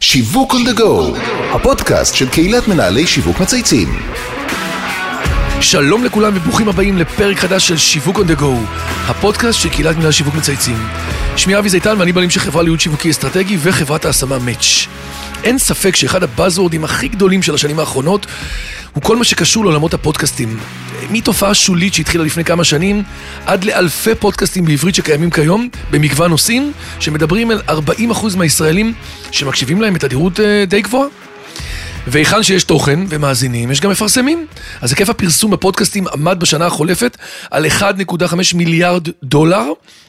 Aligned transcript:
שיווק 0.00 0.52
on 0.52 0.68
the 0.68 0.78
go, 0.78 1.18
הפודקאסט 1.54 2.14
של 2.14 2.28
קהילת 2.28 2.68
מנהלי 2.68 3.06
שיווק 3.06 3.40
מצייצים. 3.40 3.88
שלום 5.60 6.04
לכולם 6.04 6.32
וברוכים 6.36 6.68
הבאים 6.68 6.98
לפרק 6.98 7.36
חדש 7.36 7.68
של 7.68 7.76
שיווק 7.76 8.16
on 8.16 8.20
the 8.20 8.40
go, 8.40 8.44
הפודקאסט 9.06 9.60
של 9.60 9.68
קהילת 9.68 9.96
מנהל 9.96 10.12
שיווק 10.12 10.34
מצייצים. 10.34 10.76
שמי 11.36 11.58
אבי 11.58 11.68
זיתן 11.68 11.94
ואני 11.98 12.12
בעלים 12.12 12.30
של 12.30 12.40
חברה 12.40 12.62
לייעוד 12.62 12.80
שיווקי 12.80 13.10
אסטרטגי 13.10 13.56
וחברת 13.60 14.04
ההשמה 14.04 14.38
מאץ'. 14.38 14.86
אין 15.44 15.58
ספק 15.58 15.96
שאחד 15.96 16.22
הבאזוורדים 16.22 16.84
הכי 16.84 17.08
גדולים 17.08 17.42
של 17.42 17.54
השנים 17.54 17.78
האחרונות 17.78 18.26
הוא 18.96 19.02
כל 19.02 19.16
מה 19.16 19.24
שקשור 19.24 19.64
לעולמות 19.64 19.94
הפודקאסטים. 19.94 20.58
מתופעה 21.10 21.54
שולית 21.54 21.94
שהתחילה 21.94 22.24
לפני 22.24 22.44
כמה 22.44 22.64
שנים, 22.64 23.02
עד 23.46 23.64
לאלפי 23.64 24.14
פודקאסטים 24.14 24.64
בעברית 24.64 24.94
שקיימים 24.94 25.30
כיום, 25.30 25.68
במגוון 25.90 26.30
נושאים, 26.30 26.72
שמדברים 27.00 27.50
על 27.50 27.62
40% 27.68 28.36
מהישראלים 28.36 28.94
שמקשיבים 29.30 29.82
להם 29.82 29.94
בתדירות 29.94 30.40
אה, 30.40 30.64
די 30.66 30.80
גבוהה. 30.80 31.08
והיכן 32.06 32.42
שיש 32.42 32.64
תוכן 32.64 33.00
ומאזינים, 33.08 33.70
יש 33.70 33.80
גם 33.80 33.90
מפרסמים. 33.90 34.46
אז 34.80 34.90
היקף 34.90 35.08
הפרסום 35.08 35.50
בפודקאסטים 35.50 36.06
עמד 36.08 36.40
בשנה 36.40 36.66
החולפת 36.66 37.16
על 37.50 37.66
1.5 37.66 38.34
מיליארד 38.54 39.08
דולר, 39.22 39.64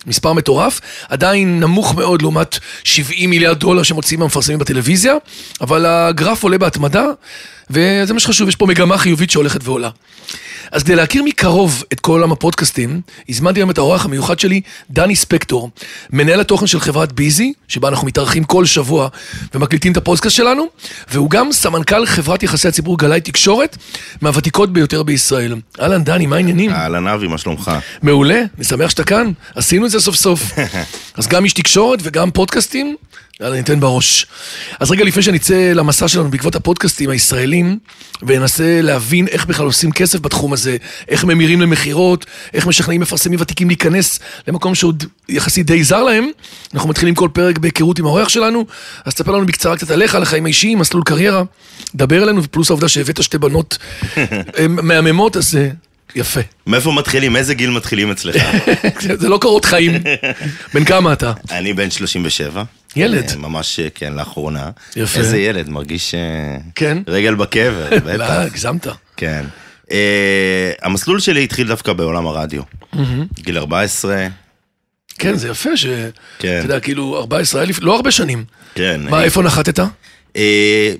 מספר 0.05 0.33
מטורף, 0.33 0.81
עדיין 1.09 1.59
נמוך 1.59 1.95
מאוד 1.95 2.21
לעומת 2.21 2.57
70 2.83 3.29
מיליארד 3.29 3.59
דולר 3.59 3.83
שמוציאים 3.83 4.21
המפרסמים 4.21 4.59
בטלוויזיה, 4.59 5.13
אבל 5.61 5.85
הגרף 5.85 6.43
עולה 6.43 6.57
בהתמדה, 6.57 7.05
וזה 7.69 8.13
מה 8.13 8.19
שחשוב, 8.19 8.49
יש 8.49 8.55
פה 8.55 8.65
מגמה 8.65 8.97
חיובית 8.97 9.29
שהולכת 9.29 9.59
ועולה. 9.63 9.89
אז 10.71 10.83
כדי 10.83 10.95
להכיר 10.95 11.23
מקרוב 11.23 11.83
את 11.93 11.99
כל 11.99 12.11
עולם 12.11 12.31
הפודקאסטים, 12.31 13.01
הזמנתי 13.29 13.59
היום 13.59 13.69
את 13.69 13.77
האורח 13.77 14.05
המיוחד 14.05 14.39
שלי, 14.39 14.61
דני 14.89 15.15
ספקטור, 15.15 15.69
מנהל 16.13 16.39
התוכן 16.39 16.67
של 16.67 16.79
חברת 16.79 17.11
ביזי, 17.11 17.53
שבה 17.67 17.87
אנחנו 17.87 18.07
מתארחים 18.07 18.43
כל 18.43 18.65
שבוע 18.65 19.07
ומקליטים 19.53 19.91
את 19.91 19.97
הפודקאסט 19.97 20.35
שלנו, 20.35 20.65
והוא 21.11 21.29
גם 21.29 21.51
סמנכ"ל 21.51 22.05
חברת 22.05 22.43
יחסי 22.43 22.67
הציבור 22.67 22.97
גלאי 22.97 23.21
תקשורת, 23.21 23.77
מהוותיקות 24.21 24.73
ביותר 24.73 25.03
בישראל. 25.03 25.55
אהלן, 25.81 26.03
דני, 26.03 26.25
מה 26.25 26.35
העניינים? 26.35 26.71
אהלן 26.71 27.07
אבי, 27.07 27.27
מה 27.27 27.37
שלומך? 27.37 27.71
מעולה, 28.01 28.41
אני 28.57 28.63
שמח 28.63 28.89
שאתה 28.89 29.03
כאן, 29.03 29.31
עשינו 29.55 29.85
את 29.85 29.91
זה 29.91 29.99
סוף 29.99 30.15
סוף. 30.15 30.51
אז 31.17 31.27
גם 31.27 31.43
איש 31.43 31.53
תקשורת 31.53 31.99
וגם 32.03 32.31
פודקאסטים, 32.31 32.95
יאללה, 33.41 33.55
ניתן 33.55 33.79
בראש. 33.79 34.25
אז 34.79 34.91
רגע 34.91 35.03
לפני 35.03 35.23
שנצא 35.23 35.71
למסע 35.75 36.07
שלנו 36.07 36.31
בעקבות 36.31 36.55
הפודקאסטים 36.55 37.09
הישראלים, 37.09 37.79
וננסה 38.23 38.81
להבין 38.81 39.27
איך 39.27 39.45
בכלל 39.45 39.65
עושים 39.65 39.91
כסף 39.91 40.19
בתחום 40.19 40.53
הזה, 40.53 40.77
איך 41.07 41.23
ממירים 41.23 41.61
למכירות, 41.61 42.25
איך 42.53 42.67
משכנעים 42.67 43.01
מפרסמים 43.01 43.41
ותיקים 43.41 43.67
להיכנס 43.67 44.19
למקום 44.47 44.75
שעוד 44.75 45.03
יחסית 45.29 45.65
די 45.65 45.83
זר 45.83 46.03
להם, 46.03 46.27
אנחנו 46.73 46.89
מתחילים 46.89 47.15
כל 47.15 47.29
פרק 47.33 47.57
בהיכרות 47.57 47.99
עם 47.99 48.05
האורח 48.05 48.29
שלנו, 48.29 48.65
אז 49.05 49.13
תספר 49.13 49.31
לנו 49.31 49.45
בקצרה 49.45 49.77
קצת 49.77 49.91
עליך, 49.91 50.15
על 50.15 50.23
החיים 50.23 50.45
האישיים, 50.45 50.79
מסלול 50.79 51.03
קריירה, 51.03 51.43
דבר 51.95 52.23
אלינו, 52.23 52.43
ופלוס 52.43 52.69
העובדה 52.69 52.87
שהבאת 52.87 53.23
שתי 53.23 53.37
בנות 53.37 53.77
מהממות, 54.67 55.37
אז 55.37 55.55
אה, 55.55 55.69
יפה. 56.15 56.41
מאיפה 56.67 56.91
מתחילים? 56.91 57.35
איזה 57.35 57.53
גיל 57.53 57.69
מתחילים 57.69 58.11
אצלך? 58.11 58.35
זה 59.19 59.29
לא 59.29 59.37
קורות 59.41 59.65
חיים. 59.65 59.93
בן 60.73 60.85
כמה 60.85 61.13
אתה? 61.13 61.33
אני 61.51 61.73
בן 61.73 61.91
37. 61.91 62.63
ילד. 62.95 63.29
אה, 63.29 63.35
ממש, 63.35 63.79
אה, 63.79 63.87
כן, 63.95 64.13
לאחרונה. 64.13 64.69
יפה. 64.95 65.19
איזה 65.19 65.37
ילד, 65.37 65.69
מרגיש 65.69 66.15
אה, 66.15 66.57
כן? 66.75 66.97
רגל 67.07 67.35
בקבר, 67.35 67.89
לא, 67.91 67.97
בטח. 67.99 68.29
הגזמת. 68.29 68.87
כן. 69.17 69.45
המסלול 70.81 71.19
שלי 71.19 71.43
התחיל 71.43 71.67
דווקא 71.67 71.93
בעולם 71.93 72.27
הרדיו. 72.27 72.61
גיל 73.33 73.57
14, 73.57 74.27
כן, 75.19 75.35
זה 75.35 75.47
יפה 75.47 75.77
ש... 75.77 75.85
כן. 76.39 76.57
אתה 76.57 76.65
יודע, 76.65 76.79
כאילו, 76.79 77.17
14 77.17 77.61
אלף, 77.61 77.79
לא 77.81 77.95
הרבה 77.95 78.11
שנים. 78.11 78.45
כן. 78.75 79.01
מה, 79.09 79.23
איפה 79.23 79.41
נחתת? 79.41 79.79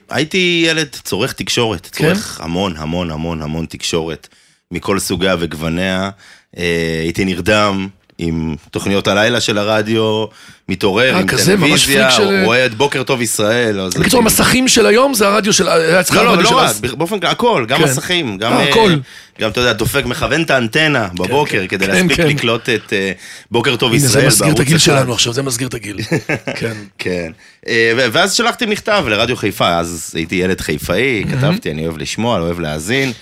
הייתי 0.09 0.63
ילד 0.67 0.87
צורך 1.03 1.33
תקשורת, 1.33 1.89
כן? 1.93 2.05
צורך 2.05 2.41
המון 2.41 2.73
המון 2.77 3.11
המון 3.11 3.41
המון 3.41 3.65
תקשורת, 3.65 4.27
מכל 4.71 4.99
סוגיה 4.99 5.35
וגווניה. 5.39 6.09
אה, 6.57 6.99
הייתי 7.03 7.25
נרדם 7.25 7.87
עם 8.17 8.55
תוכניות 8.71 9.07
הלילה 9.07 9.41
של 9.41 9.57
הרדיו, 9.57 10.25
מתעורר 10.69 11.13
אה, 11.13 11.19
עם 11.19 11.27
טלוויזיה, 11.27 12.09
רואה 12.45 12.65
את 12.65 12.73
בוקר 12.73 13.03
טוב 13.03 13.21
ישראל. 13.21 13.89
בקיצור, 13.99 14.19
המסכים 14.19 14.67
של 14.67 14.85
היום 14.85 15.13
זה 15.13 15.27
הרדיו 15.27 15.53
של... 15.53 15.69
אצלך 15.69 16.15
לא, 16.15 16.37
לא, 16.37 16.43
לא 16.43 16.57
רק. 16.57 16.75
באופן 16.97 17.19
כללי, 17.19 17.31
הכל, 17.31 17.65
גם 17.67 17.77
כן. 17.77 17.83
מסכים, 17.83 18.37
גם, 18.37 18.53
אה, 18.53 18.59
אה. 18.59 18.95
גם, 19.41 19.49
אתה 19.49 19.59
יודע, 19.59 19.73
דופק, 19.73 20.05
מכוון 20.05 20.41
את 20.41 20.51
האנטנה 20.51 21.07
בבוקר 21.13 21.61
כן, 21.61 21.67
כדי 21.67 21.85
כן, 21.85 21.91
להספיק 21.91 22.17
כן. 22.17 22.27
לקלוט 22.27 22.69
את 22.69 22.93
אה, 22.93 23.11
בוקר 23.51 23.75
טוב 23.75 23.93
הנה, 23.93 24.05
ישראל 24.05 24.21
זה 24.21 24.27
מסגיר 24.27 24.47
את 24.47 24.55
בערוץ 24.55 24.59
הגיל 24.59 24.77
אחד. 24.77 24.85
שלנו 24.85 25.13
עכשיו, 25.13 25.33
זה 25.33 25.43
מסגיר 25.43 25.67
את 25.67 25.73
הגיל. 25.73 25.97
כן. 26.59 26.73
כן. 26.97 27.31
אה, 27.67 27.91
ואז 27.95 28.33
שלחתי 28.33 28.65
מכתב 28.65 29.05
לרדיו 29.07 29.35
חיפה, 29.35 29.77
אז 29.77 30.11
הייתי 30.15 30.35
ילד 30.35 30.61
חיפאי, 30.61 31.23
כתבתי, 31.31 31.71
אני 31.71 31.85
אוהב 31.85 31.97
לשמוע, 31.97 32.35
אני 32.37 32.45
אוהב 32.45 32.59
להאזין, 32.59 33.09
אה, 33.09 33.13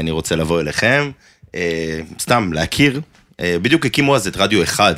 אני 0.00 0.10
רוצה 0.10 0.36
לבוא 0.36 0.60
אליכם, 0.60 1.10
אה, 1.54 1.60
סתם 2.20 2.52
להכיר. 2.52 3.00
אה, 3.40 3.56
בדיוק 3.62 3.86
הקימו 3.86 4.16
אז 4.16 4.26
את 4.26 4.36
רדיו 4.36 4.62
אחד, 4.62 4.94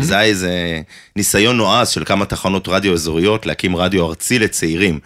זה 0.00 0.14
היה 0.18 0.24
איזה 0.28 0.80
ניסיון 1.16 1.56
נועז 1.56 1.88
של 1.88 2.04
כמה 2.04 2.24
תחנות 2.24 2.68
רדיו 2.68 2.92
אזוריות 2.92 3.46
להקים 3.46 3.76
רדיו 3.76 4.06
ארצי 4.08 4.38
לצעירים. 4.38 4.98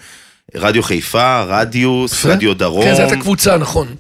רדיו 0.55 0.83
חיפה, 0.83 1.41
רדיוס, 1.43 2.13
יפה. 2.13 2.29
רדיו 2.29 2.55
דרום, 2.55 2.85
כן, 2.85 2.95
זו 2.95 3.03
הייתה 3.03 3.17
קבוצה, 3.17 3.57
נכון. 3.57 3.95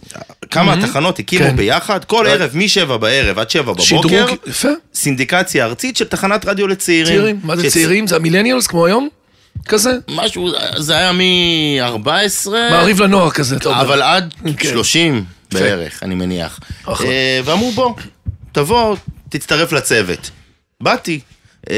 כמה 0.50 0.86
תחנות 0.86 1.18
הקימו 1.18 1.44
כן. 1.44 1.56
ביחד, 1.56 2.04
כל 2.04 2.26
ערב 2.26 2.50
משבע 2.54 2.96
בערב 2.96 3.38
עד 3.38 3.50
שבע 3.50 3.62
בבוקר, 3.62 3.82
שדרוג, 3.82 4.30
יפה. 4.46 4.68
סינדיקציה 4.94 5.64
ארצית 5.64 5.96
של 5.96 6.04
תחנת 6.04 6.46
רדיו 6.46 6.66
לצעירים. 6.68 7.06
צעירים, 7.16 7.40
מה 7.42 7.56
זה 7.56 7.62
שצ- 7.66 7.70
צעירים? 7.72 8.06
זה 8.06 8.16
המילניאלס 8.16 8.66
כמו 8.66 8.86
היום? 8.86 9.08
כזה? 9.66 9.90
משהו, 10.08 10.50
זה 10.76 10.96
היה 10.96 11.12
מ-14, 11.12 12.50
מעריב 12.50 13.02
לנוער 13.02 13.30
כזה, 13.30 13.56
אתה 13.56 13.68
אומר. 13.68 13.80
אבל 13.80 14.02
עד 14.02 14.34
כן. 14.56 14.68
30 14.68 15.24
בערך, 15.52 16.02
אני 16.02 16.14
מניח. 16.14 16.60
אה, 16.88 17.40
ואמרו 17.44 17.72
בוא, 17.72 17.94
תבוא, 18.52 18.96
תצטרף 19.28 19.72
לצוות. 19.72 20.30
באתי. 20.80 21.20
אה, 21.70 21.76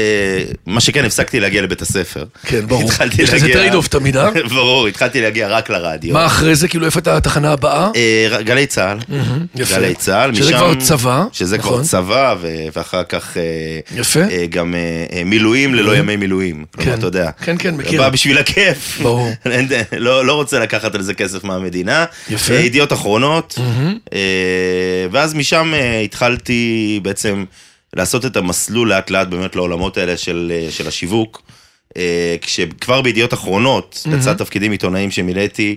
מה 0.65 0.81
שכן, 0.81 1.05
הפסקתי 1.05 1.39
להגיע 1.39 1.61
לבית 1.61 1.81
הספר. 1.81 2.23
כן, 2.45 2.67
ברור. 2.67 2.83
התחלתי 2.83 3.21
יש 3.21 3.29
לזה 3.29 3.37
להגיע- 3.37 3.55
trade 3.57 3.73
off 3.73 3.87
תמיד, 3.87 4.17
אה? 4.17 4.29
ברור, 4.55 4.87
התחלתי 4.87 5.21
להגיע 5.21 5.47
רק 5.47 5.69
לרדיו. 5.69 6.13
מה 6.13 6.25
אחרי 6.25 6.55
זה? 6.55 6.67
כאילו, 6.67 6.85
איפה 6.85 6.99
הייתה 6.99 7.17
התחנה 7.17 7.51
הבאה? 7.51 7.89
אה, 7.95 8.41
גלי 8.41 8.65
צה"ל. 8.67 8.97
יפה. 9.55 9.75
גלי 9.75 9.95
צה"ל, 9.95 10.33
שזה 10.35 10.49
משם... 10.49 10.57
כבר 10.57 10.75
צבא, 10.75 11.23
שזה 11.31 11.57
נכון. 11.57 11.73
כבר 11.73 11.83
צבא, 11.83 12.35
ו- 12.41 12.47
ואחר 12.75 13.03
כך... 13.03 13.37
אה, 13.37 13.41
יפה. 13.99 14.19
גם 14.49 14.75
מילואים 15.25 15.75
ללא 15.75 15.97
ימי 15.97 16.15
מילואים. 16.15 16.65
כלומר, 16.75 16.91
כן. 16.91 16.97
אתה 16.99 17.07
יודע. 17.07 17.29
כן, 17.43 17.55
כן, 17.59 17.75
מכיר. 17.75 18.01
בא 18.01 18.09
בשביל 18.09 18.37
הכיף. 18.37 18.99
ברור. 19.01 19.29
לא 19.97 20.25
לא 20.25 20.33
רוצה 20.33 20.59
לקחת 20.59 20.95
על 20.95 21.01
זה 21.01 21.13
כסף 21.13 21.43
מהמדינה. 21.43 22.05
יפה. 22.29 22.53
ידיעות 22.53 22.93
אחרונות. 22.93 23.59
ואז 25.11 25.33
משם 25.33 25.73
התחלתי 26.05 26.61
בעצם 27.03 27.43
לעשות 27.95 28.25
את 28.25 28.37
המסלול 28.37 28.89
לאט 28.89 29.09
לאט 29.09 29.27
באמת 29.27 29.55
לעולמות 29.55 29.97
האלה 29.97 30.17
של 30.17 30.51
אה, 30.55 30.71
של 30.71 30.87
השיווק. 30.87 31.41
אה, 31.97 32.35
כשכבר 32.41 33.01
בידיעות 33.01 33.33
אחרונות, 33.33 34.07
לצד 34.11 34.37
תפקידים 34.37 34.71
עיתונאיים 34.71 35.11
שמילאתי, 35.11 35.75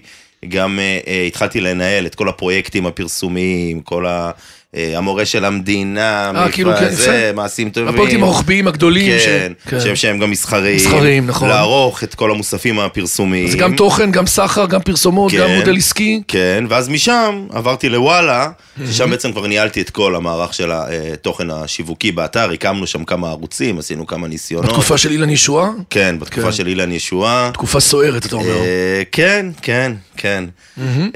גם 0.48 0.78
אה, 0.80 1.24
התחלתי 1.26 1.60
לנהל 1.60 2.06
את 2.06 2.14
כל 2.14 2.28
הפרויקטים 2.28 2.86
הפרסומיים, 2.86 3.80
כל 3.80 4.06
ה... 4.06 4.30
המורה 4.74 5.24
של 5.24 5.44
המדינה, 5.44 6.32
אה, 6.36 6.48
כאילו, 6.52 6.70
כן, 6.78 6.90
זה, 6.90 7.02
יפה. 7.30 7.36
מעשים 7.36 7.70
טובים. 7.70 7.88
הפרויקטים 7.88 8.22
הרוחביים 8.22 8.68
הגדולים. 8.68 9.18
ש- 9.18 9.24
כן, 9.68 9.80
שהם, 9.80 9.96
שהם 9.96 10.18
גם 10.18 10.30
מסחריים. 10.30 10.76
מסחריים, 10.76 11.26
נכון. 11.26 11.48
לערוך 11.48 12.02
את 12.04 12.14
כל 12.14 12.30
המוספים 12.30 12.78
הפרסומיים. 12.80 13.48
זה 13.48 13.56
גם 13.58 13.76
תוכן, 13.76 14.10
גם 14.10 14.26
סחר, 14.26 14.66
גם 14.66 14.80
פרסומות, 14.80 15.32
כן. 15.32 15.38
גם 15.40 15.50
מודל 15.50 15.76
עסקי. 15.76 16.22
כן, 16.28 16.64
ואז 16.68 16.88
משם 16.88 17.46
עברתי 17.52 17.88
לוואלה, 17.88 18.48
ששם 18.90 19.10
בעצם 19.10 19.32
כבר 19.32 19.46
ניהלתי 19.46 19.80
את 19.80 19.90
כל 19.90 20.16
המערך 20.16 20.54
של 20.54 20.70
התוכן 20.72 21.50
השיווקי 21.50 22.12
באתר, 22.12 22.50
הקמנו 22.50 22.86
שם 22.86 23.04
כמה 23.04 23.28
ערוצים, 23.30 23.78
עשינו 23.78 24.06
כמה 24.06 24.28
ניסיונות. 24.28 24.70
בתקופה 24.70 24.98
של 24.98 25.10
אילן 25.10 25.30
ישועה, 25.30 25.70
כן, 25.90 26.16
בתקופה 26.20 26.42
כן. 26.46 26.52
של 26.52 26.66
אילן 26.66 26.92
ישועה. 26.92 27.50
תקופה 27.54 27.80
סוערת, 27.80 28.26
אתה 28.26 28.36
אומר. 28.36 28.56
אה, 28.58 29.02
כן, 29.12 29.46
כן, 29.62 29.92
כן. 30.16 30.44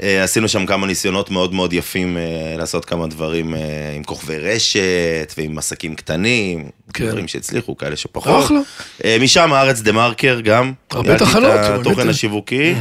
אה, 0.03 0.23
עשינו 0.23 0.47
שם 0.47 0.65
כמה 0.65 0.87
ניסיונות 0.87 1.31
מאוד 1.31 1.53
מאוד 1.53 1.73
יפים 1.73 2.17
אה, 2.17 2.21
לעשות 2.57 2.85
כמה 2.85 3.07
דברים 3.07 3.48
אה, 3.55 3.59
עם 3.95 4.03
כוכבי 4.03 4.37
רשת 4.37 5.33
ועם 5.37 5.57
עסקים 5.57 5.95
קטנים, 5.95 6.63
כן. 6.93 7.07
דברים 7.07 7.27
שהצליחו, 7.27 7.77
כאלה 7.77 7.95
שפחות. 7.95 8.45
אחלה. 8.45 8.59
אה, 9.05 9.17
משם 9.21 9.53
הארץ 9.53 9.79
דה 9.81 9.91
מרקר 9.91 10.39
גם. 10.39 10.73
הרבה 10.91 11.07
ניהלתי 11.07 11.25
תחנות, 11.25 11.51
את 11.55 11.69
באמת. 11.69 11.85
התוכן 11.87 12.09
השיווקי, 12.09 12.73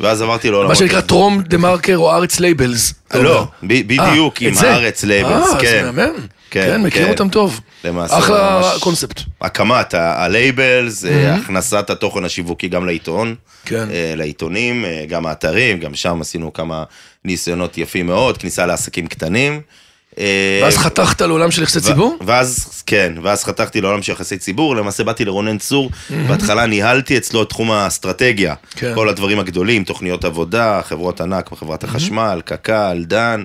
ואז 0.00 0.22
עברתי 0.22 0.50
לעולמות. 0.50 0.68
מה 0.70 0.74
שנקרא 0.74 1.00
טרום 1.00 1.40
TheMarker 1.42 1.96
או 1.96 2.12
הארץ 2.12 2.40
Labels. 2.40 2.94
לא, 3.14 3.46
ב- 3.62 3.86
בדיוק, 3.86 4.42
אה, 4.42 4.48
עם 4.48 4.54
את. 4.54 4.62
הארץ 4.62 5.04
Labels, 5.04 5.52
אה, 5.54 5.60
כן. 5.60 5.82
זה 5.84 5.90
מהמם. 5.92 6.14
כן, 6.50 6.66
כן, 6.66 6.82
מכיר 6.82 7.04
כן. 7.04 7.10
אותם 7.10 7.28
טוב. 7.28 7.60
למעשה, 7.84 8.18
אחלה 8.18 8.60
ממש- 8.62 8.82
קונספט. 8.82 9.20
הקמת 9.40 9.94
ה 9.94 10.08
Labels, 10.08 11.04
אה, 11.04 11.34
הכנסת 11.34 11.90
התוכן 11.90 12.24
השיווקי 12.24 12.68
גם 12.68 12.86
לעיתון, 12.86 13.34
כן. 13.64 13.88
אה, 13.90 14.12
לעיתונים, 14.16 14.84
אה, 14.84 15.04
גם 15.08 15.26
האתרים, 15.26 15.80
גם 15.80 15.94
שם 15.94 16.20
עשינו 16.20 16.52
כמה 16.52 16.84
ניסיונות 17.24 17.78
יפים 17.78 18.06
מאוד, 18.06 18.38
כניסה 18.38 18.66
לעסקים 18.66 19.06
קטנים. 19.06 19.60
אה, 20.18 20.60
ואז 20.62 20.76
חתכת 20.76 21.20
לעולם 21.20 21.50
של 21.50 21.62
יחסי 21.62 21.80
ציבור? 21.80 22.16
ואז, 22.26 22.82
כן, 22.86 23.12
ואז 23.22 23.44
חתכתי 23.44 23.80
לעולם 23.80 24.02
של 24.02 24.12
יחסי 24.12 24.38
ציבור, 24.38 24.76
למעשה 24.76 25.04
באתי 25.04 25.24
לרונן 25.24 25.58
צור, 25.58 25.90
בהתחלה 26.28 26.66
ניהלתי 26.66 27.16
אצלו 27.16 27.42
את 27.42 27.48
תחום 27.48 27.70
האסטרטגיה. 27.70 28.54
כן. 28.76 28.92
כל 28.94 29.08
הדברים 29.08 29.38
הגדולים, 29.38 29.84
תוכניות 29.84 30.24
עבודה, 30.24 30.80
חברות 30.84 31.20
ענק 31.20 31.50
בחברת 31.52 31.84
החשמל, 31.84 32.40
קק"ל, 32.44 33.04
דן. 33.06 33.42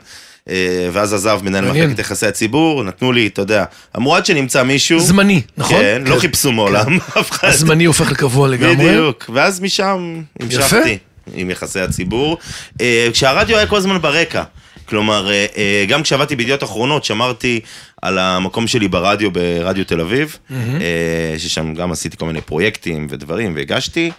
אה, 0.50 0.89
ואז 0.92 1.13
עזב 1.13 1.39
מנהל. 1.44 1.66
מחלקת 1.66 2.00
יחסי 2.00 2.27
הציבור, 2.27 2.83
נתנו 2.83 3.12
לי, 3.12 3.27
אתה 3.27 3.42
יודע, 3.42 3.63
אמרו 3.98 4.16
עד 4.16 4.25
שנמצא 4.25 4.63
מישהו. 4.63 5.00
זמני, 5.00 5.42
נכון? 5.57 5.77
כן, 5.77 6.04
לא 6.06 6.19
חיפשו 6.19 6.51
מעולם 6.51 6.98
אף 7.19 7.31
אחד. 7.31 7.48
הזמני 7.48 7.86
הופך 7.86 8.12
לקבוע 8.12 8.48
לגמרי. 8.48 8.75
בדיוק, 8.75 9.30
ואז 9.33 9.60
משם 9.60 10.21
המשכתי 10.39 10.98
עם 11.33 11.50
יחסי 11.50 11.80
הציבור. 11.80 12.38
אה, 12.81 13.07
כשהרדיו 13.13 13.57
היה 13.57 13.68
כל 13.68 13.77
הזמן 13.77 13.98
ברקע. 14.01 14.44
כלומר, 14.90 15.30
אה, 15.32 15.46
אה, 15.58 15.86
גם 15.88 16.04
כשעבדתי 16.04 16.36
בידיעות 16.36 16.64
אחרונות, 16.64 17.06
שמרתי 17.06 17.60
על 18.02 18.18
המקום 18.18 18.68
שלי 18.68 18.88
ברדיו, 18.88 19.32
ברדיו 19.32 19.86
תל 19.86 20.02
אביב, 20.02 20.38
אה, 20.52 21.36
ששם 21.38 21.74
גם 21.74 21.92
עשיתי 21.92 22.18
כל 22.18 22.26
מיני 22.26 22.42
פרויקטים 22.42 23.08
ודברים, 23.10 23.56
והגשתי, 23.56 24.12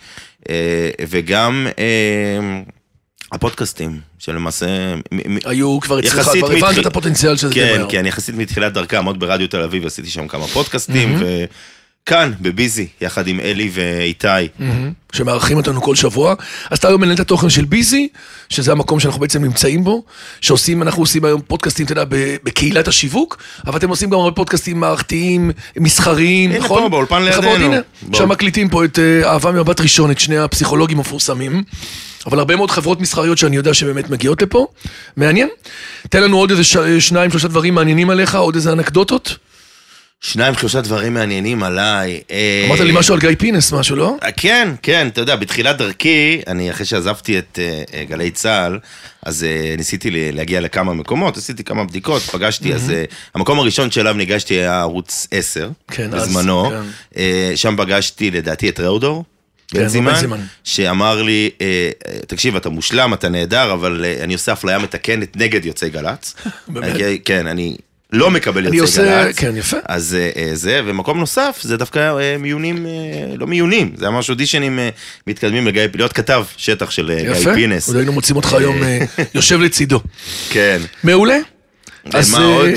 וגם 1.09 1.67
הפודקאסטים, 3.33 4.01
שלמעשה... 4.19 4.67
היו 5.45 5.81
כבר 5.81 6.01
אצלך, 6.01 6.21
כבר 6.21 6.47
הבנת 6.47 6.63
מתחיל- 6.63 6.81
את 6.81 6.87
הפוטנציאל 6.87 7.37
של 7.37 7.49
זה 7.49 7.55
כן. 7.55 7.83
כן, 7.89 8.07
יחסית 8.07 8.35
מתחילת 8.35 8.73
דרכם, 8.73 9.05
עוד 9.05 9.21
ברדיו 9.21 9.49
תל 9.49 9.63
אביב 9.63 9.87
עשיתי 9.87 10.11
שם 10.11 10.29
כמה 10.29 10.47
פודקאסטים, 10.47 11.17
וכאן, 12.05 12.33
בביזי, 12.41 12.87
יחד 13.01 13.29
עם 13.29 13.41
אלי 13.41 13.71
ואיתי. 13.73 14.29
שמארחים 15.13 15.57
אותנו 15.57 15.83
כל 15.83 15.95
שבוע. 15.95 16.35
אז 16.71 16.79
אתה 16.79 16.89
היום 16.89 17.01
מנהל 17.01 17.15
את 17.15 17.21
התוכן 17.21 17.51
של 17.51 17.65
ביזי, 17.65 18.09
שזה 18.49 18.73
המקום 18.73 19.01
שאנחנו 19.01 19.21
בעצם 19.21 19.45
נמצאים 19.45 19.85
בו, 19.85 20.05
שעושים, 20.41 20.83
אנחנו 20.83 21.03
עושים 21.03 21.25
היום 21.25 21.41
פודקאסטים, 21.47 21.87
אתה 21.87 21.93
יודע, 21.93 22.05
בקהילת 22.45 22.89
השיווק, 22.89 23.43
אבל 23.67 23.79
אתם 23.79 23.89
עושים 23.89 24.11
גם 24.11 24.19
הרבה 24.19 24.37
פודקאסטים 24.37 24.81
מערכתיים, 24.81 25.51
מסחריים, 25.77 26.51
הנה, 26.51 26.65
נכון? 26.65 26.83
פה, 26.83 26.89
באולפן 26.89 27.23
לידינו. 27.23 27.55
הנה. 27.55 27.81
שם 28.13 28.29
מקליטים 28.29 28.69
פה 28.69 28.85
את 28.85 28.99
אה, 28.99 29.31
אהבה 29.33 29.53
ממבט 29.53 29.81
ראשון, 29.81 30.11
את 30.11 30.19
שני 30.19 30.39
הפסיכולוגים 30.39 30.99
המפורסמים. 30.99 31.63
אבל 32.27 32.39
הרבה 32.39 32.57
מאוד 32.57 32.71
חברות 32.71 33.01
מסחריות 33.01 33.39
שאני 33.39 33.57
יודע 33.57 33.75
שבאמת 33.75 34.11
מגיעות 34.11 34.43
לפה. 34.43 34.67
מעניין. 35.17 35.49
תן 36.09 36.23
לנו 36.23 36.37
עוד 36.39 36.51
איזה 36.51 36.65
ש... 36.65 36.77
שניים, 36.77 37.31
שלושה 37.31 37.49
דברים 37.49 37.75
מעניינים 37.75 38.11
עליך, 38.11 38.35
עוד 38.35 38.55
איזה 38.55 38.73
אנקדוטות. 38.73 39.37
שניים, 40.23 40.55
שלושה 40.55 40.81
דברים 40.81 41.15
מעניינים 41.15 41.63
עליי. 41.63 42.21
אה, 42.31 42.65
אמרת 42.67 42.81
לי 42.81 42.93
משהו 42.93 43.15
על 43.15 43.21
גיא 43.21 43.29
פינס, 43.39 43.73
משהו, 43.73 43.97
לא? 43.97 44.17
אה, 44.23 44.33
כן, 44.33 44.69
כן, 44.83 45.09
אתה 45.09 45.21
יודע, 45.21 45.37
בתחילת 45.37 45.77
דרכי, 45.77 46.41
אני 46.47 46.71
אחרי 46.71 46.87
שעזבתי 46.87 47.39
את 47.39 47.59
אה, 47.93 48.05
גלי 48.05 48.31
צה"ל, 48.31 48.79
אז 49.23 49.47
ניסיתי 49.77 50.11
להגיע 50.33 50.61
לכמה 50.61 50.95
מקומות, 50.95 51.37
עשיתי 51.37 51.65
כמה 51.65 51.85
בדיקות, 51.85 52.23
פגשתי, 52.23 52.75
אז 52.75 52.93
המקום 53.35 53.59
הראשון 53.59 53.91
שאליו 53.91 54.15
ניגשתי 54.15 54.55
היה 54.55 54.81
ערוץ 54.81 55.27
10, 55.31 55.71
כן, 55.89 56.11
בזמנו, 56.11 56.71
כן. 56.71 57.23
שם 57.57 57.75
פגשתי 57.79 58.31
לדעתי 58.31 58.69
את 58.69 58.81
ראודור. 58.81 59.25
כן, 59.69 59.79
בן 59.79 60.05
בן 60.05 60.15
זימן. 60.15 60.41
שאמר 60.65 61.23
לי, 61.23 61.51
תקשיב, 62.27 62.57
אתה 62.57 62.69
מושלם, 62.69 63.15
אתה 63.15 63.29
נהדר, 63.29 63.73
אבל 63.73 64.05
אני 64.21 64.35
עושה 64.35 64.53
אפליה 64.53 64.79
מתקנת 64.79 65.37
נגד 65.37 65.65
יוצאי 65.65 65.91
גל"צ. 65.91 66.35
באמת? 66.69 67.01
כן, 67.25 67.47
אני 67.47 67.77
לא 68.13 68.31
מקבל 68.31 68.67
אני 68.67 68.77
יוצאי 68.77 69.03
עושה- 69.05 69.25
גל"צ. 69.25 69.39
כן, 69.39 69.57
יפה. 69.57 69.77
אז 69.87 70.15
אה, 70.21 70.31
אה, 70.43 70.51
זה, 70.55 70.81
ומקום 70.87 71.19
נוסף, 71.19 71.59
זה 71.63 71.77
דווקא 71.77 72.19
אה, 72.21 72.37
מיונים, 72.39 72.87
לא 73.39 73.47
מיונים, 73.47 73.93
זה 73.97 74.11
ממש 74.11 74.31
אודישנים 74.31 74.79
מתקדמים 75.27 75.67
לגיא, 75.67 75.83
להיות 75.95 76.13
כתב 76.13 76.45
שטח 76.57 76.91
של 76.91 77.11
אה, 77.11 77.23
גיא 77.23 77.31
יפה. 77.31 77.55
פינס. 77.55 77.89
עוד 77.89 77.97
היינו 77.97 78.13
מוצאים 78.13 78.37
אותך 78.37 78.53
היום 78.53 78.77
יושב 79.35 79.61
לצידו. 79.61 80.01
כן. 80.53 80.81
מעולה. 81.05 81.39
אז, 82.15 82.31
מה 82.31 82.45
עוד? 82.45 82.69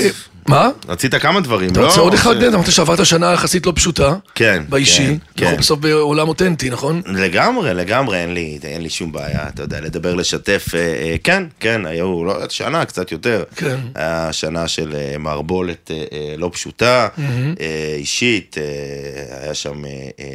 מה? 0.48 0.70
רצית 0.88 1.14
כמה 1.14 1.40
דברים, 1.40 1.70
אתה 1.70 1.80
לא? 1.80 1.86
רוצה 1.86 2.00
עוד 2.00 2.14
אחד? 2.14 2.42
אמרת 2.42 2.72
שעברת 2.72 3.06
שנה 3.06 3.32
יחסית 3.32 3.66
לא 3.66 3.72
פשוטה. 3.74 4.14
כן, 4.34 4.62
באישי. 4.68 5.06
כן, 5.06 5.16
כן. 5.36 5.44
אנחנו 5.44 5.58
בסוף 5.58 5.78
בעולם 5.78 6.28
אותנטי, 6.28 6.70
נכון? 6.70 7.02
לגמרי, 7.06 7.74
לגמרי, 7.74 8.18
אין 8.18 8.34
לי, 8.34 8.58
אין 8.62 8.82
לי 8.82 8.90
שום 8.90 9.12
בעיה, 9.12 9.48
אתה 9.48 9.62
יודע, 9.62 9.80
לדבר, 9.80 10.14
לשתף, 10.14 10.66
אה, 10.74 10.80
אה, 10.80 11.16
כן, 11.24 11.44
כן, 11.60 11.86
היו, 11.86 12.24
לא, 12.24 12.34
שנה, 12.48 12.84
קצת 12.84 13.12
יותר. 13.12 13.44
כן. 13.56 13.76
היה 13.94 14.32
שנה 14.32 14.68
של 14.68 14.94
אה, 14.94 15.18
מערבולת 15.18 15.90
אה, 15.90 16.04
אה, 16.12 16.34
לא 16.38 16.50
פשוטה, 16.52 17.08
אה, 17.18 17.94
אישית, 17.96 18.56
אה, 18.58 19.42
היה 19.44 19.54
שם, 19.54 19.84
אה, 19.84 19.90
אה, 19.90 20.26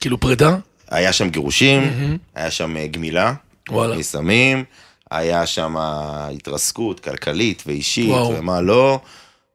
כאילו 0.00 0.20
פרידה? 0.20 0.56
היה 0.90 1.12
שם 1.12 1.28
גירושים, 1.28 1.82
היה 2.34 2.50
שם 2.50 2.76
אה, 2.76 2.86
גמילה, 2.86 3.32
וואלה. 3.70 3.96
מסמים, 3.96 4.64
היה 5.10 5.46
שם 5.46 5.74
התרסקות 5.78 7.00
כלכלית 7.00 7.62
ואישית, 7.66 8.08
וואו. 8.10 8.34
ומה 8.38 8.60
לא, 8.60 9.00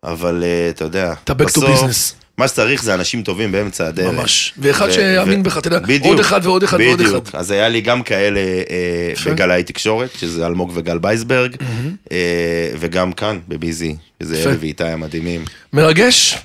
אבל 0.03 0.43
אה, 0.43 0.69
אתה 0.69 0.83
יודע, 0.85 1.13
אתה 1.23 1.33
back 1.33 1.47
to 1.47 1.61
business. 1.61 2.13
מה 2.37 2.47
שצריך 2.47 2.83
זה 2.83 2.93
אנשים 2.93 3.23
טובים 3.23 3.51
באמצע 3.51 3.87
הדרך. 3.87 4.13
ממש. 4.13 4.53
ואחד 4.57 4.87
ו- 4.89 4.93
שיאמין 4.93 5.39
ו- 5.39 5.43
בך, 5.43 5.57
אתה 5.57 5.67
יודע, 5.67 5.79
בדיוק, 5.79 6.05
עוד 6.05 6.19
אחד 6.19 6.39
ועוד 6.43 6.63
אחד 6.63 6.77
ועוד. 6.79 7.01
אחד. 7.01 7.19
אז 7.39 7.51
היה 7.51 7.69
לי 7.69 7.81
גם 7.81 8.03
כאלה 8.03 8.39
אה. 8.39 9.31
בגלאי 9.31 9.63
תקשורת, 9.63 10.09
שזה 10.19 10.45
אלמוג 10.47 10.71
וגל 10.75 10.97
בייסברג, 10.97 11.55
אה, 12.11 12.17
וגם 12.79 13.11
כאן, 13.13 13.39
בביזי, 13.47 13.95
שזה. 14.23 14.43
אלי 14.45 14.55
ואיתי 14.59 14.83
המדהימים. 14.83 15.45
מרגש? 15.73 16.37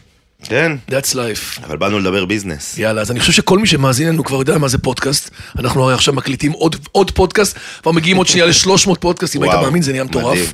כן, 0.44 0.72
That's 0.90 1.12
life. 1.14 1.64
אבל 1.64 1.76
באנו 1.76 1.98
לדבר 1.98 2.24
business. 2.24 2.78
יאללה, 2.78 3.00
אז 3.00 3.10
אני 3.10 3.20
חושב 3.20 3.32
שכל 3.32 3.58
מי 3.58 3.66
שמאזין 3.66 4.08
לנו 4.08 4.24
כבר 4.24 4.36
יודע 4.38 4.58
מה 4.58 4.68
זה 4.68 4.78
פודקאסט. 4.78 5.30
אנחנו 5.58 5.82
הרי 5.84 5.94
עכשיו 5.94 6.14
מקליטים 6.14 6.52
עוד, 6.52 6.76
עוד 6.92 7.10
פודקאסט, 7.10 7.58
כבר 7.82 7.92
מגיעים 7.92 8.16
עוד 8.16 8.26
שנייה 8.26 8.46
ל-300 8.46 8.94
פודקאסטים, 9.00 9.42
היית 9.42 9.54
וואו, 9.54 9.64
מאמין, 9.64 9.82
זה 9.82 9.92
נהיה 9.92 10.04
מטורף. 10.04 10.52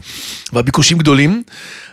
והביקושים 0.52 0.98
גדולים. 0.98 1.42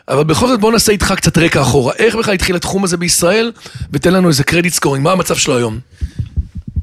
אבל 0.09 0.23
בכל 0.23 0.47
זאת 0.47 0.59
בוא 0.59 0.71
נעשה 0.71 0.91
איתך 0.91 1.13
קצת 1.17 1.37
רקע 1.37 1.61
אחורה. 1.61 1.93
איך 1.97 2.15
בכלל 2.15 2.33
התחיל 2.33 2.55
התחום 2.55 2.83
הזה 2.83 2.97
בישראל? 2.97 3.51
ותן 3.93 4.13
לנו 4.13 4.27
איזה 4.27 4.43
credit 4.43 4.73
scoring, 4.73 5.03
מה 5.03 5.11
המצב 5.11 5.35
שלו 5.35 5.57
היום? 5.57 5.79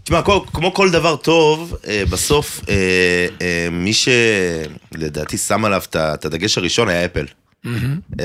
תשמע, 0.04 0.20
כמו 0.52 0.74
כל 0.74 0.90
דבר 0.90 1.16
טוב, 1.16 1.76
אה, 1.88 2.02
בסוף 2.10 2.60
אה, 2.68 2.74
אה, 3.42 3.68
מי 3.70 3.92
שלדעתי 3.92 5.38
שם 5.38 5.64
עליו 5.64 5.82
את 5.94 6.24
הדגש 6.24 6.58
הראשון 6.58 6.88
היה 6.88 7.04
Apple. 7.04 7.26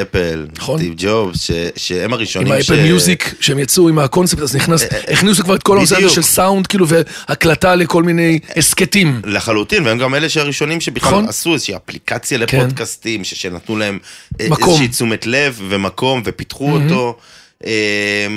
אפל, 0.01 0.47
נכון. 0.57 0.77
סטיב 0.79 0.93
ג'ובס, 0.97 1.41
ש- 1.43 1.51
שהם 1.75 2.03
עם 2.03 2.13
הראשונים 2.13 2.51
האפל 2.51 2.81
מיוזיק, 2.83 3.33
שהם 3.39 3.59
יצאו 3.59 3.89
עם 3.89 3.99
הקונספט, 3.99 4.39
אז 4.41 4.55
נכנס, 4.55 4.83
הכניסו 5.11 5.43
כבר 5.43 5.55
את 5.55 5.63
כל 5.63 5.77
הנושא 5.77 5.97
הזה. 5.97 6.09
של 6.09 6.21
סאונד, 6.21 6.67
כאילו, 6.67 6.85
והקלטה 6.87 7.75
לכל 7.75 8.03
מיני 8.03 8.39
הסכתים. 8.55 9.21
לחלוטין, 9.25 9.85
והם 9.85 9.97
גם 9.97 10.15
אלה 10.15 10.29
שהראשונים 10.29 10.81
שבכלל 10.81 11.09
נכון. 11.09 11.27
עשו 11.27 11.53
איזושהי 11.53 11.75
אפליקציה 11.75 12.45
כן. 12.47 12.57
לפודקאסטים, 12.59 13.23
ש- 13.23 13.33
שנתנו 13.33 13.77
להם 13.77 13.99
אה. 14.41 14.45
איזושהי 14.61 14.87
תשומת 14.87 15.25
לב 15.25 15.61
ומקום, 15.69 16.21
ופיתחו 16.25 16.71
אותו. 16.71 17.17
אה, 17.65 18.27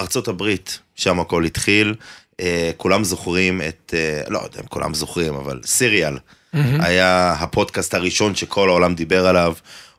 ארצות 0.00 0.28
הברית, 0.28 0.78
שם 0.96 1.20
הכל 1.20 1.44
התחיל. 1.44 1.94
אה, 2.40 2.70
כולם 2.76 3.04
זוכרים 3.04 3.60
את, 3.68 3.94
אה, 3.96 4.20
לא 4.28 4.38
יודע 4.38 4.60
אם 4.60 4.66
כולם 4.66 4.94
זוכרים, 4.94 5.34
אבל 5.34 5.60
סיריאל 5.66 6.16
היה 6.78 7.32
הפודקאסט 7.38 7.94
הראשון 7.94 8.34
שכל 8.34 8.68
העולם 8.68 8.94
דיבר 8.94 9.26
עליו. 9.26 9.54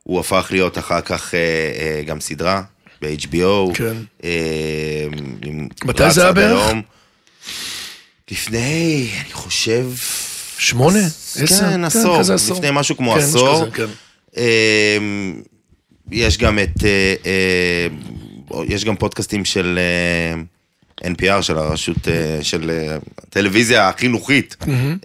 הוא 0.07 0.19
הפך 0.19 0.47
להיות 0.51 0.77
אחר 0.77 1.01
כך 1.01 1.33
אה, 1.35 1.39
אה, 1.79 2.01
גם 2.03 2.19
סדרה 2.19 2.61
ב-HBO. 3.01 3.73
כן. 3.73 3.95
אה, 4.23 5.05
מתי 5.85 6.11
זה 6.11 6.23
היה 6.23 6.31
בערך? 6.31 6.71
לפני, 8.31 9.09
אני 9.21 9.33
חושב... 9.33 9.85
שמונה? 10.57 11.05
עשר? 11.05 11.71
כן, 11.71 11.83
עשור. 11.83 12.21
לפני 12.21 12.69
משהו 12.71 12.97
כמו 12.97 13.13
כן, 13.13 13.19
עשור. 13.19 13.69
כן. 13.69 13.85
אמ, 14.37 15.41
יש 16.11 16.37
גם 16.37 16.59
את, 16.59 16.83
יש 18.67 18.85
גם 18.85 18.95
פודקאסטים 18.95 19.45
של 19.45 19.79
NPR, 21.03 21.41
של 21.41 21.57
הרשות, 21.57 22.07
של 22.41 22.71
הטלוויזיה 23.17 23.89
החינוכית 23.89 24.55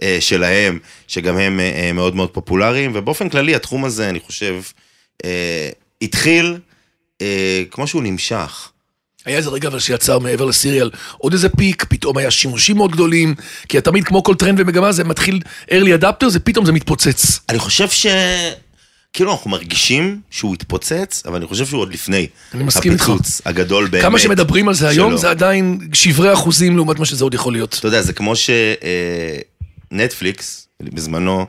אה, 0.01 0.17
שלהם, 0.19 0.79
שגם 1.07 1.37
הם 1.37 1.59
מאוד 1.93 2.15
מאוד 2.15 2.29
פופולריים, 2.29 2.91
ובאופן 2.95 3.29
כללי 3.29 3.55
התחום 3.55 3.85
הזה, 3.85 4.09
אני 4.09 4.19
חושב, 4.19 4.61
אה, 5.25 5.69
התחיל 6.01 6.57
אה, 7.21 7.63
כמו 7.71 7.87
שהוא 7.87 8.03
נמשך. 8.03 8.71
היה 9.25 9.37
איזה 9.37 9.49
רגע 9.49 9.67
אבל 9.67 9.79
שיצר 9.79 10.19
מעבר 10.19 10.45
לסיריאל 10.45 10.89
עוד 11.17 11.33
איזה 11.33 11.49
פיק, 11.49 11.85
פתאום 11.89 12.17
היה 12.17 12.31
שימושים 12.31 12.77
מאוד 12.77 12.91
גדולים, 12.91 13.35
כי 13.69 13.81
תמיד 13.81 14.03
כמו 14.03 14.23
כל 14.23 14.35
טרנד 14.35 14.59
ומגמה 14.59 14.91
זה 14.91 15.03
מתחיל 15.03 15.39
early 15.69 16.01
adapter, 16.01 16.29
זה 16.29 16.39
פתאום 16.39 16.65
זה 16.65 16.71
מתפוצץ. 16.71 17.39
אני 17.49 17.59
חושב 17.59 17.89
ש... 17.89 18.05
כאילו 19.13 19.31
אנחנו 19.31 19.49
מרגישים 19.49 20.21
שהוא 20.31 20.53
התפוצץ, 20.53 21.23
אבל 21.25 21.35
אני 21.35 21.47
חושב 21.47 21.65
שהוא 21.65 21.81
עוד 21.81 21.93
לפני. 21.93 22.27
אני 22.53 22.63
מסכים 22.63 22.91
איתך. 22.91 23.09
הפיצוץ 23.09 23.41
הגדול 23.45 23.87
באמת. 23.87 24.03
כמה 24.03 24.19
שמדברים 24.19 24.67
על 24.67 24.73
זה 24.73 24.89
היום, 24.89 25.09
שלו. 25.09 25.17
זה 25.17 25.29
עדיין 25.29 25.79
שברי 25.93 26.33
אחוזים 26.33 26.75
לעומת 26.75 26.99
מה 26.99 27.05
שזה 27.05 27.23
עוד 27.23 27.33
יכול 27.33 27.53
להיות. 27.53 27.75
אתה 27.79 27.87
יודע, 27.87 28.01
זה 28.01 28.13
כמו 28.13 28.33
שנטפליקס, 29.91 30.67
בזמנו, 30.81 31.45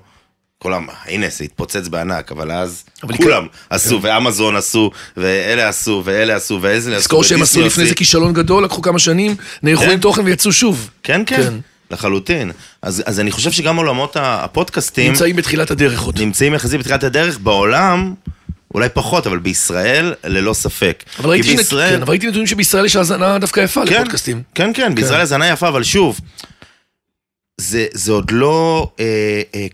כולם, 0.63 0.87
הנה, 1.05 1.27
זה 1.29 1.45
התפוצץ 1.45 1.89
בענק, 1.89 2.33
אבל 2.33 2.51
אז 2.53 2.85
אבל 3.03 3.17
כולם 3.17 3.43
כן. 3.43 3.75
עשו, 3.75 4.03
ואמזון 4.03 4.57
עשו, 4.57 4.91
ואלה 5.17 5.69
עשו, 5.69 6.03
ואלה 6.05 6.37
עשו, 6.37 6.59
ואיזה 6.63 6.91
עשו, 6.91 7.01
תזכור 7.01 7.25
שהם 7.25 7.43
עשו 7.43 7.61
לפני 7.61 7.87
זה. 7.87 7.95
כישלון 7.95 8.33
גדול, 8.33 8.65
לקחו 8.65 8.83
כמה 8.83 8.99
שנים, 8.99 9.37
נערכו 9.63 9.83
כן. 9.83 9.91
עם 9.91 9.99
תוכן 9.99 10.25
ויצאו 10.25 10.53
שוב. 10.53 10.91
כן, 11.03 11.23
כן. 11.27 11.37
כן, 11.37 11.55
לחלוטין. 11.91 12.53
אז 12.83 13.03
אז 13.07 13.21
אני 13.21 13.31
חושב 13.31 13.53
שגם 13.53 13.77
עולמות 13.77 14.17
הפודקאסטים... 14.21 15.13
נמצאים 15.13 15.37
בתחילת 15.37 15.71
הדרך 15.71 16.03
עוד. 16.03 16.21
נמצאים 16.21 16.55
יחסית 16.55 16.81
בתחילת 16.81 17.05
הדרך 17.05 17.39
בעולם, 17.39 18.15
אולי 18.75 18.89
פחות, 18.89 19.27
אבל 19.27 19.39
בישראל, 19.39 20.15
ללא 20.25 20.55
ספק. 20.55 21.05
אבל 21.19 21.31
ראיתי, 21.31 21.55
נת... 21.55 21.67
כן, 21.67 22.03
אבל 22.03 22.11
ראיתי 22.11 22.27
נתונים 22.27 22.47
שבישראל 22.47 22.85
יש 22.85 22.97
האזנה 22.97 23.39
דווקא 23.39 23.61
יפה 23.61 23.87
כן, 23.87 23.95
לפודקאסטים. 23.95 24.43
כן, 24.55 24.71
כן, 24.75 24.95
בישראל 24.95 25.21
האזנה 25.21 25.49
יפה, 25.49 25.69
אבל 25.69 25.83
שוב, 25.83 26.21
זה, 27.61 27.87
זה 27.93 28.13
עוד 28.13 28.31
לא, 28.31 28.89
אה, 29.01 29.43
אה, 29.55 29.67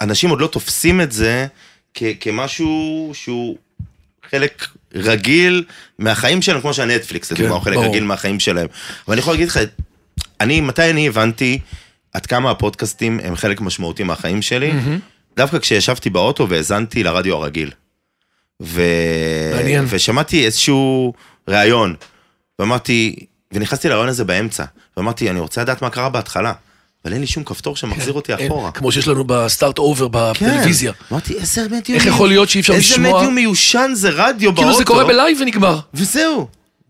אנשים 0.00 0.30
עוד 0.30 0.40
לא 0.40 0.46
תופסים 0.46 1.00
את 1.00 1.12
זה 1.12 1.46
כ, 1.94 2.02
כמשהו 2.20 3.10
שהוא 3.14 3.56
חלק 4.30 4.66
רגיל 4.94 5.64
מהחיים 5.98 6.42
שלהם, 6.42 6.60
כמו 6.60 6.74
שהנטפליקס, 6.74 7.32
לדוגמה, 7.32 7.48
כן, 7.48 7.54
הוא 7.54 7.62
חלק 7.62 7.74
ברור. 7.74 7.88
רגיל 7.88 8.04
מהחיים 8.04 8.40
שלהם. 8.40 8.66
אבל 9.06 9.12
אני 9.12 9.20
יכול 9.20 9.34
להגיד 9.34 9.48
לך, 9.48 9.60
אני, 10.40 10.60
מתי 10.60 10.90
אני 10.90 11.08
הבנתי 11.08 11.58
עד 12.12 12.26
כמה 12.26 12.50
הפודקאסטים 12.50 13.20
הם 13.22 13.36
חלק 13.36 13.60
משמעותי 13.60 14.02
מהחיים 14.02 14.42
שלי? 14.42 14.72
דווקא 15.36 15.58
כשישבתי 15.58 16.10
באוטו 16.10 16.48
והאזנתי 16.48 17.02
לרדיו 17.02 17.36
הרגיל. 17.36 17.70
ו... 18.62 18.82
מעניין. 19.54 19.84
ושמעתי 19.88 20.44
איזשהו 20.44 21.12
ראיון, 21.48 21.94
ואמרתי, 22.58 23.26
ונכנסתי 23.52 23.88
לראיון 23.88 24.08
הזה 24.08 24.24
באמצע, 24.24 24.64
ואמרתי, 24.96 25.30
אני 25.30 25.40
רוצה 25.40 25.62
לדעת 25.62 25.82
מה 25.82 25.90
קרה 25.90 26.08
בהתחלה, 26.08 26.52
אבל 27.04 27.12
אין 27.12 27.20
לי 27.20 27.26
שום 27.26 27.44
כפתור 27.44 27.76
שמחזיר 27.76 28.12
אותי 28.12 28.34
אין, 28.34 28.46
אחורה. 28.46 28.70
כמו 28.70 28.92
שיש 28.92 29.08
לנו 29.08 29.24
ב 29.26 29.35
start 29.35 29.78
over 29.78 30.08
בטלוויזיה. 30.10 30.92
כן. 30.92 31.04
אמרתי, 31.10 31.34
איזה 31.34 31.64
מדיום... 31.70 31.98
איך 31.98 32.06
יכול 32.06 32.28
להיות 32.28 32.48
שאי 32.48 32.60
אפשר 32.60 32.72
איזה 32.72 32.94
לשמוע- 32.94 33.18
מדיום 33.18 33.34
מיושן 33.34 33.90
זה 33.94 34.10
רדיו 34.10 34.52
באוטו. 34.52 34.62
כאילו 34.62 34.78
זה 34.78 34.84
קורה 34.84 35.04
ב 35.04 35.11
live 35.11 35.38
ונגמר. 35.40 35.78
וזהו. 35.94 36.46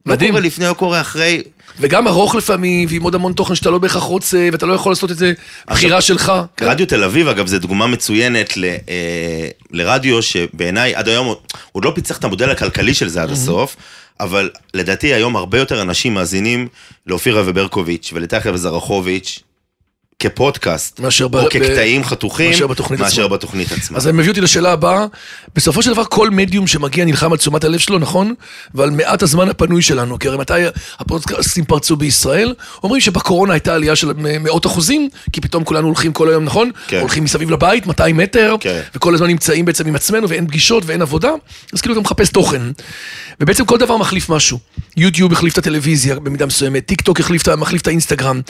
מדהים. 0.06 0.28
לא 0.30 0.36
קורה 0.36 0.46
לפני, 0.46 0.64
לא 0.66 0.72
קורה 0.72 1.00
אחרי. 1.00 1.42
וגם 1.80 2.08
ארוך 2.08 2.34
לפעמים, 2.34 2.88
ועם 2.90 3.02
עוד 3.02 3.14
המון 3.14 3.32
תוכן 3.32 3.54
שאתה 3.54 3.70
לא 3.70 3.78
בהכרח 3.78 4.02
רוצה, 4.02 4.48
ואתה 4.52 4.66
לא 4.66 4.72
יכול 4.72 4.92
לעשות 4.92 5.10
את 5.10 5.16
זה 5.16 5.32
בחירה 5.70 6.00
שלך. 6.00 6.32
כן. 6.56 6.66
רדיו 6.66 6.86
תל 6.86 7.04
אביב, 7.04 7.28
אגב, 7.28 7.46
זו 7.46 7.58
דוגמה 7.58 7.86
מצוינת 7.86 8.56
ל, 8.56 8.64
אה, 8.64 9.48
לרדיו 9.70 10.22
שבעיניי 10.22 10.94
עד 10.94 11.08
היום, 11.08 11.34
עוד 11.72 11.84
לא 11.84 11.92
פיצח 11.94 12.18
את 12.18 12.24
המודל 12.24 12.50
הכלכלי 12.50 12.94
של 12.94 13.08
זה 13.08 13.22
עד 13.22 13.30
הסוף, 13.30 13.76
אבל 14.20 14.50
לדעתי 14.74 15.14
היום 15.14 15.36
הרבה 15.36 15.58
יותר 15.58 15.82
אנשים 15.82 16.14
מאזינים 16.14 16.68
לאופירה 17.06 17.42
וברקוביץ' 17.46 18.10
ולטחיה 18.14 18.52
וזרחוביץ' 18.52 19.40
כפודקאסט, 20.20 21.00
מאשר 21.00 21.28
ב- 21.28 21.36
או 21.36 21.44
ב- 21.44 21.48
כקטעים 21.48 22.04
חתוכים, 22.04 22.50
מאשר 22.50 22.66
בתוכנית 22.66 23.00
מאשר 23.00 23.24
עצמה. 23.24 23.36
בתוכנית 23.36 23.72
עצמה. 23.72 23.96
אז 23.96 24.02
זה 24.02 24.12
מביא 24.12 24.28
אותי 24.30 24.40
לשאלה 24.40 24.72
הבאה. 24.72 25.06
בסופו 25.54 25.82
של 25.82 25.92
דבר, 25.92 26.04
כל 26.04 26.30
מדיום 26.30 26.66
שמגיע 26.66 27.04
נלחם 27.04 27.32
על 27.32 27.38
תשומת 27.38 27.64
הלב 27.64 27.78
שלו, 27.78 27.98
נכון? 27.98 28.34
ועל 28.74 28.90
מעט 28.90 29.22
הזמן 29.22 29.48
הפנוי 29.48 29.82
שלנו. 29.82 30.18
כי 30.18 30.28
הרי 30.28 30.36
מתי 30.36 30.52
הפודקאסטים 30.98 31.64
פרצו 31.64 31.96
בישראל? 31.96 32.54
אומרים 32.82 33.00
שבקורונה 33.00 33.52
הייתה 33.52 33.74
עלייה 33.74 33.96
של 33.96 34.12
מאות 34.16 34.66
אחוזים, 34.66 35.08
כי 35.32 35.40
פתאום 35.40 35.64
כולנו 35.64 35.86
הולכים 35.86 36.12
כל 36.12 36.28
היום, 36.28 36.44
נכון? 36.44 36.70
כן. 36.88 37.00
הולכים 37.00 37.24
מסביב 37.24 37.50
לבית, 37.50 37.86
200 37.86 38.16
מטר, 38.16 38.56
כן. 38.60 38.80
וכל 38.94 39.14
הזמן 39.14 39.26
נמצאים 39.26 39.64
בעצם 39.64 39.86
עם 39.86 39.94
עצמנו, 39.94 40.28
ואין 40.28 40.46
פגישות 40.46 40.82
ואין 40.86 41.02
עבודה, 41.02 41.30
אז 41.72 41.80
כאילו 41.80 41.94
אתה 41.94 42.00
מחפש 42.00 42.28
תוכן. 42.28 42.62
ובעצם 43.40 43.64
כל 43.64 43.78
דבר 43.78 43.96
מחליף 43.96 44.28
משהו. 44.28 44.58
יוטיוב 44.96 45.32
החליף 45.32 45.52
את 45.52 45.58
הטלוויזיה 45.58 46.14
במידה 46.14 46.46
מסוימת, 46.46 46.86
טיק 46.86 47.00
טוק 47.00 47.20
החליף, 47.20 47.48
מחליף 47.48 47.82
את 47.82 47.86
האינסטגרם. 47.86 48.40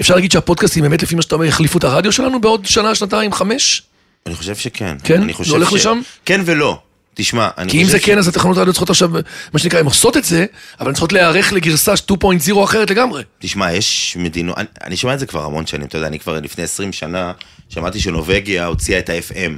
אפשר 0.00 0.14
להגיד 0.14 0.32
שהפודקאסטים 0.32 0.82
באמת, 0.82 1.02
לפי 1.02 1.16
מה 1.18 1.22
שאתה 1.22 1.34
אומר, 1.34 1.46
יחליפו 1.46 1.78
את 1.78 1.84
הרדיו 1.84 2.12
שלנו 2.12 2.40
בעוד 2.40 2.66
שנה, 2.66 2.94
שנתיים, 2.94 3.32
חמש? 3.32 3.82
אני 4.26 4.34
חושב 4.34 4.56
שכן. 4.56 4.96
כן? 5.04 5.22
אני 5.22 5.32
חושב 5.32 5.50
זה 5.50 5.56
הולך 5.56 5.70
ש- 5.70 5.74
לשם? 5.74 6.00
כן 6.24 6.40
ולא. 6.44 6.78
תשמע, 7.14 7.48
אני 7.58 7.70
כי 7.70 7.78
אם 7.78 7.84
חושב 7.84 7.92
זה 7.98 8.02
ש- 8.02 8.04
כן, 8.06 8.18
אז 8.18 8.28
התחנות 8.28 8.56
הרדיו 8.56 8.72
צריכות 8.72 8.90
עכשיו, 8.90 9.10
מה 9.52 9.58
שנקרא, 9.58 9.78
הן 9.80 9.84
עושות 9.84 10.16
את 10.16 10.24
זה, 10.24 10.46
אבל 10.80 10.88
הן 10.88 10.94
צריכות 10.94 11.12
להיערך 11.12 11.52
לגרסה 11.52 11.94
2.0 11.96 12.24
אחרת 12.64 12.90
לגמרי. 12.90 13.22
תשמע, 13.38 13.72
יש 13.72 14.16
מדינות, 14.20 14.58
אני, 14.58 14.66
אני 14.84 14.96
שומע 14.96 15.14
את 15.14 15.18
זה 15.18 15.26
כבר 15.26 15.44
המון 15.44 15.66
שנים, 15.66 15.86
אתה 15.86 15.96
יודע, 15.96 16.06
אני 16.06 16.18
כבר 16.18 16.40
לפני 16.40 16.64
20 16.64 16.92
שנה 16.92 17.32
שמעתי 17.68 18.00
שנורבגיה 18.00 18.66
הוציאה 18.66 18.98
את 18.98 19.08
ה-FM. 19.10 19.52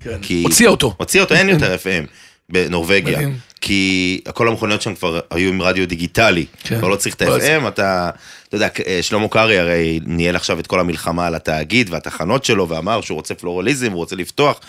כן. 0.00 0.18
כי... 0.22 0.42
הוציאה 0.42 0.70
אותו. 0.70 0.94
הוציאה 0.98 1.24
אותו, 1.24 1.34
אין 1.34 1.48
יותר 1.54 1.74
FM 1.74 2.06
בנורבגיה. 2.52 3.18
מדהים. 3.18 3.38
כי 3.60 4.20
כל 4.34 4.48
המכוניות 4.48 4.82
שם 4.82 4.94
כבר 4.94 5.20
היו 5.30 5.48
עם 5.48 5.62
רדיו 5.62 5.88
דיגיטלי. 5.88 6.46
כן. 6.62 6.78
כבר 6.78 6.88
לא 6.88 6.96
צריך 6.96 7.14
את 7.14 7.22
לא, 7.22 7.36
ה-FM, 7.36 7.68
אתה, 7.68 8.10
אתה 8.48 8.56
יודע, 8.56 8.68
שלמה 9.02 9.28
קרעי 9.28 9.58
הרי 9.58 10.00
ניהל 10.06 10.36
עכשיו 10.36 10.60
את 10.60 10.66
כל 10.66 10.80
המלחמה 10.80 11.26
על 11.26 11.34
התאגיד 11.34 11.90
והתחנות 11.90 12.44
שלו, 12.44 12.68
ואמר 12.68 13.00
שהוא 13.00 13.16
רוצה 13.16 13.34
פלורליזם, 13.34 13.86
הוא 13.92 13.96
רוצה 13.96 14.16
לפתוח. 14.16 14.60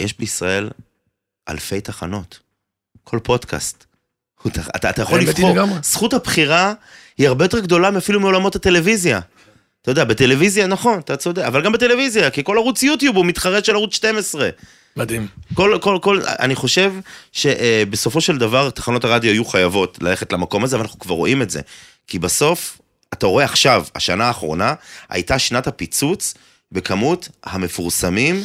יש 0.00 0.18
בישראל 0.18 0.70
אלפי 1.48 1.80
תחנות. 1.80 2.38
כל 3.04 3.18
פודקאסט. 3.22 3.84
ת- 4.48 4.58
אתה, 4.76 4.90
אתה 4.90 5.02
יכול 5.02 5.20
לבחור. 5.20 5.50
זכות 5.82 6.12
הבחירה 6.14 6.72
היא 7.18 7.28
הרבה 7.28 7.44
יותר 7.44 7.58
גדולה 7.58 7.90
אפילו 7.98 8.20
מעולמות 8.20 8.56
הטלוויזיה. 8.56 9.20
אתה 9.82 9.90
יודע, 9.90 10.04
בטלוויזיה, 10.04 10.66
נכון, 10.66 10.98
אתה 10.98 11.16
צודק, 11.16 11.42
אבל 11.42 11.64
גם 11.64 11.72
בטלוויזיה, 11.72 12.30
כי 12.30 12.44
כל 12.44 12.56
ערוץ 12.56 12.82
יוטיוב 12.82 13.16
הוא 13.16 13.26
מתחרה 13.26 13.64
של 13.64 13.74
ערוץ 13.74 13.94
12. 13.94 14.48
מדהים. 14.98 15.26
כל, 15.54 15.78
כל, 15.80 15.98
כל, 16.02 16.20
אני 16.26 16.54
חושב 16.54 16.92
שבסופו 17.32 18.20
של 18.20 18.38
דבר 18.38 18.70
תחנות 18.70 19.04
הרדיו 19.04 19.30
יהיו 19.30 19.44
חייבות 19.44 19.98
ללכת 20.00 20.32
למקום 20.32 20.64
הזה, 20.64 20.76
ואנחנו 20.78 20.98
כבר 20.98 21.14
רואים 21.14 21.42
את 21.42 21.50
זה. 21.50 21.60
כי 22.06 22.18
בסוף, 22.18 22.78
אתה 23.12 23.26
רואה 23.26 23.44
עכשיו, 23.44 23.84
השנה 23.94 24.24
האחרונה, 24.24 24.74
הייתה 25.08 25.38
שנת 25.38 25.66
הפיצוץ 25.66 26.34
בכמות 26.72 27.28
המפורסמים, 27.44 28.44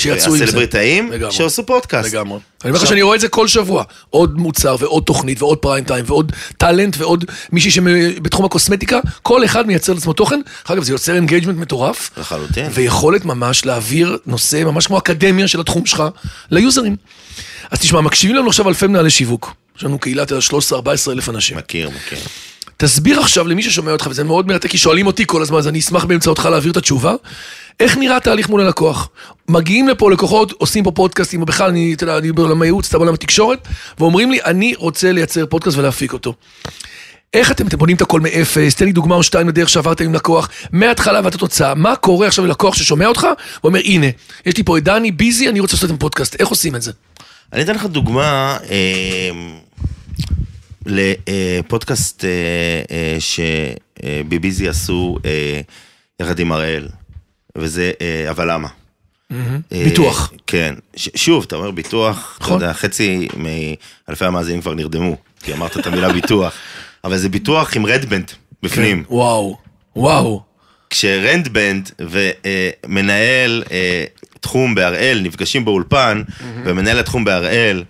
שיצאו 0.00 0.32
עם 0.32 0.38
זה. 0.38 0.44
הסלבריטאים. 0.44 1.12
שעשו 1.30 1.66
פודקאסט. 1.66 2.08
לגמרי. 2.12 2.38
אני 2.64 2.70
אומר 2.70 2.82
לך 2.82 2.88
שאני 2.88 3.02
רואה 3.02 3.16
את 3.16 3.20
זה 3.20 3.28
כל 3.28 3.48
שבוע. 3.48 3.84
עוד 4.10 4.38
מוצר 4.38 4.76
ועוד 4.80 5.02
תוכנית 5.02 5.42
ועוד 5.42 5.58
פריים 5.58 5.84
טיים 5.84 6.04
ועוד 6.08 6.32
טאלנט 6.58 6.96
ועוד 6.98 7.24
מישהי 7.52 7.70
שבתחום 7.70 8.44
הקוסמטיקה, 8.44 9.00
כל 9.22 9.44
אחד 9.44 9.66
מייצר 9.66 9.92
לעצמו 9.92 10.12
תוכן. 10.12 10.40
אגב, 10.64 10.82
זה 10.82 10.92
יוצר 10.92 11.14
engagement 11.14 11.58
מטורף. 11.58 12.10
לחלוטין. 12.16 12.66
ויכולת 12.74 13.24
ממש 13.24 13.64
להעביר 13.66 14.16
נושא 14.26 14.64
ממש 14.64 14.86
כמו 14.86 14.98
אקדמיה 14.98 15.48
של 15.48 15.60
התחום 15.60 15.86
שלך 15.86 16.02
ליוזרים. 16.50 16.96
אז 17.70 17.78
תשמע, 17.78 18.00
מקשיבים 18.00 18.36
לנו 18.36 18.48
עכשיו 18.48 18.68
אלפי 18.68 18.86
מנהלי 18.86 19.10
שיווק. 19.10 19.54
יש 19.78 19.84
לנו 19.84 19.98
קהילת 19.98 20.32
13-14 20.32 20.34
אלף 21.12 21.28
אנשים. 21.28 21.56
מכיר, 21.56 21.90
מכיר. 21.90 22.18
תסביר 22.80 23.20
עכשיו 23.20 23.48
למי 23.48 23.62
ששומע 23.62 23.92
אותך, 23.92 24.06
וזה 24.10 24.24
מאוד 24.24 24.46
מרתק, 24.46 24.70
כי 24.70 24.78
שואלים 24.78 25.06
אותי 25.06 25.24
כל 25.26 25.42
הזמן, 25.42 25.58
אז 25.58 25.68
אני 25.68 25.78
אשמח 25.78 26.04
באמצעותך 26.04 26.48
להעביר 26.50 26.72
את 26.72 26.76
התשובה. 26.76 27.14
איך 27.80 27.96
נראה 27.96 28.16
התהליך 28.16 28.48
מול 28.48 28.60
הלקוח? 28.60 29.08
מגיעים 29.48 29.88
לפה 29.88 30.10
לקוחות, 30.10 30.52
עושים 30.52 30.84
פה 30.84 30.90
פודקאסטים, 30.90 31.40
או 31.40 31.46
בכלל, 31.46 31.68
אני, 31.68 31.94
אתה 31.94 32.04
יודע, 32.04 32.18
אני 32.18 32.32
בעולם 32.32 32.62
הייעוץ, 32.62 32.88
אתה 32.88 32.98
בעולם 32.98 33.14
התקשורת, 33.14 33.68
ואומרים 33.98 34.30
לי, 34.30 34.38
אני 34.44 34.74
רוצה 34.76 35.12
לייצר 35.12 35.46
פודקאסט 35.46 35.78
ולהפיק 35.78 36.12
אותו. 36.12 36.34
איך 37.34 37.50
אתם, 37.50 37.66
אתם 37.66 37.78
בונים 37.78 37.96
את 37.96 38.02
הכל 38.02 38.20
מאפס? 38.20 38.74
תן 38.74 38.84
לי 38.84 38.92
דוגמה 38.92 39.14
או 39.14 39.22
שתיים 39.22 39.48
לדרך 39.48 39.68
שעברתם 39.68 40.04
עם 40.04 40.14
לקוח, 40.14 40.48
מההתחלה 40.72 41.20
ועד 41.24 41.34
התוצאה. 41.34 41.74
מה 41.74 41.96
קורה 41.96 42.26
עכשיו 42.26 42.46
ללקוח 42.46 42.74
ששומע 42.74 43.06
אותך, 43.06 43.26
ואומר, 43.64 43.80
הנה, 43.84 44.06
יש 44.46 44.56
לי 44.56 44.62
פה 44.62 44.78
את 44.78 44.84
דני, 44.84 45.12
ביזי, 45.12 45.48
אני 45.48 45.60
רוצה 45.60 45.76
לעשות 45.76 45.90
עם 45.90 45.96
פודקאסט. 45.96 46.36
איך 46.40 46.48
עושים 46.48 46.76
את 46.76 46.82
זה? 46.82 46.92
אני 47.52 47.62
אתן 47.62 47.74
לך 47.74 47.84
דוגמה 47.84 48.56
אה, 48.70 49.30
לפודקאסט 50.86 52.24
אה, 52.24 52.30
אה, 52.90 53.16
שביביזי 53.20 54.68
עשו 54.68 55.16
אה, 55.24 55.60
יחד 56.20 56.38
עם 56.38 56.52
הראל, 56.52 56.88
וזה 57.56 57.92
אבל 58.30 58.52
למה. 58.52 58.68
ביטוח. 59.70 60.32
כן. 60.46 60.74
שוב, 60.96 61.44
אתה 61.48 61.56
אומר 61.56 61.70
ביטוח, 61.70 62.34
אתה 62.36 62.44
נכון. 62.44 62.60
יודע, 62.60 62.72
חצי 62.72 63.28
מאלפי 63.36 64.24
המאזינים 64.24 64.60
כבר 64.60 64.74
נרדמו, 64.74 65.16
כי 65.42 65.52
אמרת 65.52 65.78
את 65.78 65.86
המילה 65.86 66.12
ביטוח, 66.12 66.54
אבל 67.04 67.16
זה 67.16 67.28
ביטוח 67.28 67.76
עם 67.76 67.86
רדבנד 67.86 68.30
בפנים. 68.62 69.04
וואו, 69.08 69.56
וואו. 69.96 70.42
כשרנדבנד 70.90 71.90
ומנהל 72.00 73.64
תחום 74.40 74.74
בהראל 74.74 75.20
נפגשים 75.22 75.64
באולפן, 75.64 76.22
ומנהל 76.64 76.98
התחום 76.98 77.24
בהראל 77.24 77.84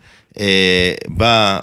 בא 1.09 1.59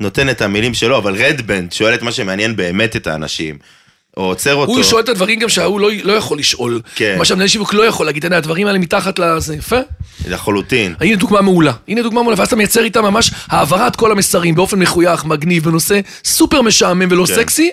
ונותן 0.00 0.30
את 0.30 0.42
המילים 0.42 0.74
שלו, 0.74 0.98
אבל 0.98 1.14
רדבנד 1.24 1.72
שואל 1.72 1.94
את 1.94 2.02
מה 2.02 2.12
שמעניין 2.12 2.56
באמת 2.56 2.96
את 2.96 3.06
האנשים, 3.06 3.58
או 4.16 4.22
עוצר 4.22 4.54
אותו. 4.54 4.72
הוא 4.72 4.82
שואל 4.82 5.02
את 5.02 5.08
הדברים 5.08 5.38
גם 5.38 5.48
שההוא 5.48 5.80
לא, 5.80 5.90
לא 6.04 6.12
יכול 6.12 6.38
לשאול. 6.38 6.80
כן. 6.94 7.14
מה 7.18 7.24
שהמנהל 7.24 7.48
שיווק 7.48 7.74
לא 7.74 7.82
יכול 7.82 8.06
להגיד, 8.06 8.24
הנה, 8.24 8.36
הדברים 8.36 8.66
האלה 8.66 8.78
מתחת 8.78 9.18
לזה, 9.18 9.54
יפה. 9.54 9.76
לחלוטין. 10.28 10.94
הנה 11.00 11.16
דוגמה 11.16 11.40
מעולה. 11.40 11.72
הנה 11.88 12.02
דוגמה 12.02 12.22
מעולה, 12.22 12.38
ואז 12.38 12.46
אתה 12.48 12.56
מייצר 12.56 12.84
איתה 12.84 13.02
ממש 13.02 13.30
העברת 13.46 13.96
כל 13.96 14.12
המסרים 14.12 14.54
באופן 14.54 14.78
מחוייך, 14.78 15.24
מגניב, 15.24 15.64
בנושא 15.64 16.00
סופר 16.24 16.62
משעמם 16.62 17.08
ולא 17.10 17.24
כן. 17.26 17.34
סקסי, 17.34 17.70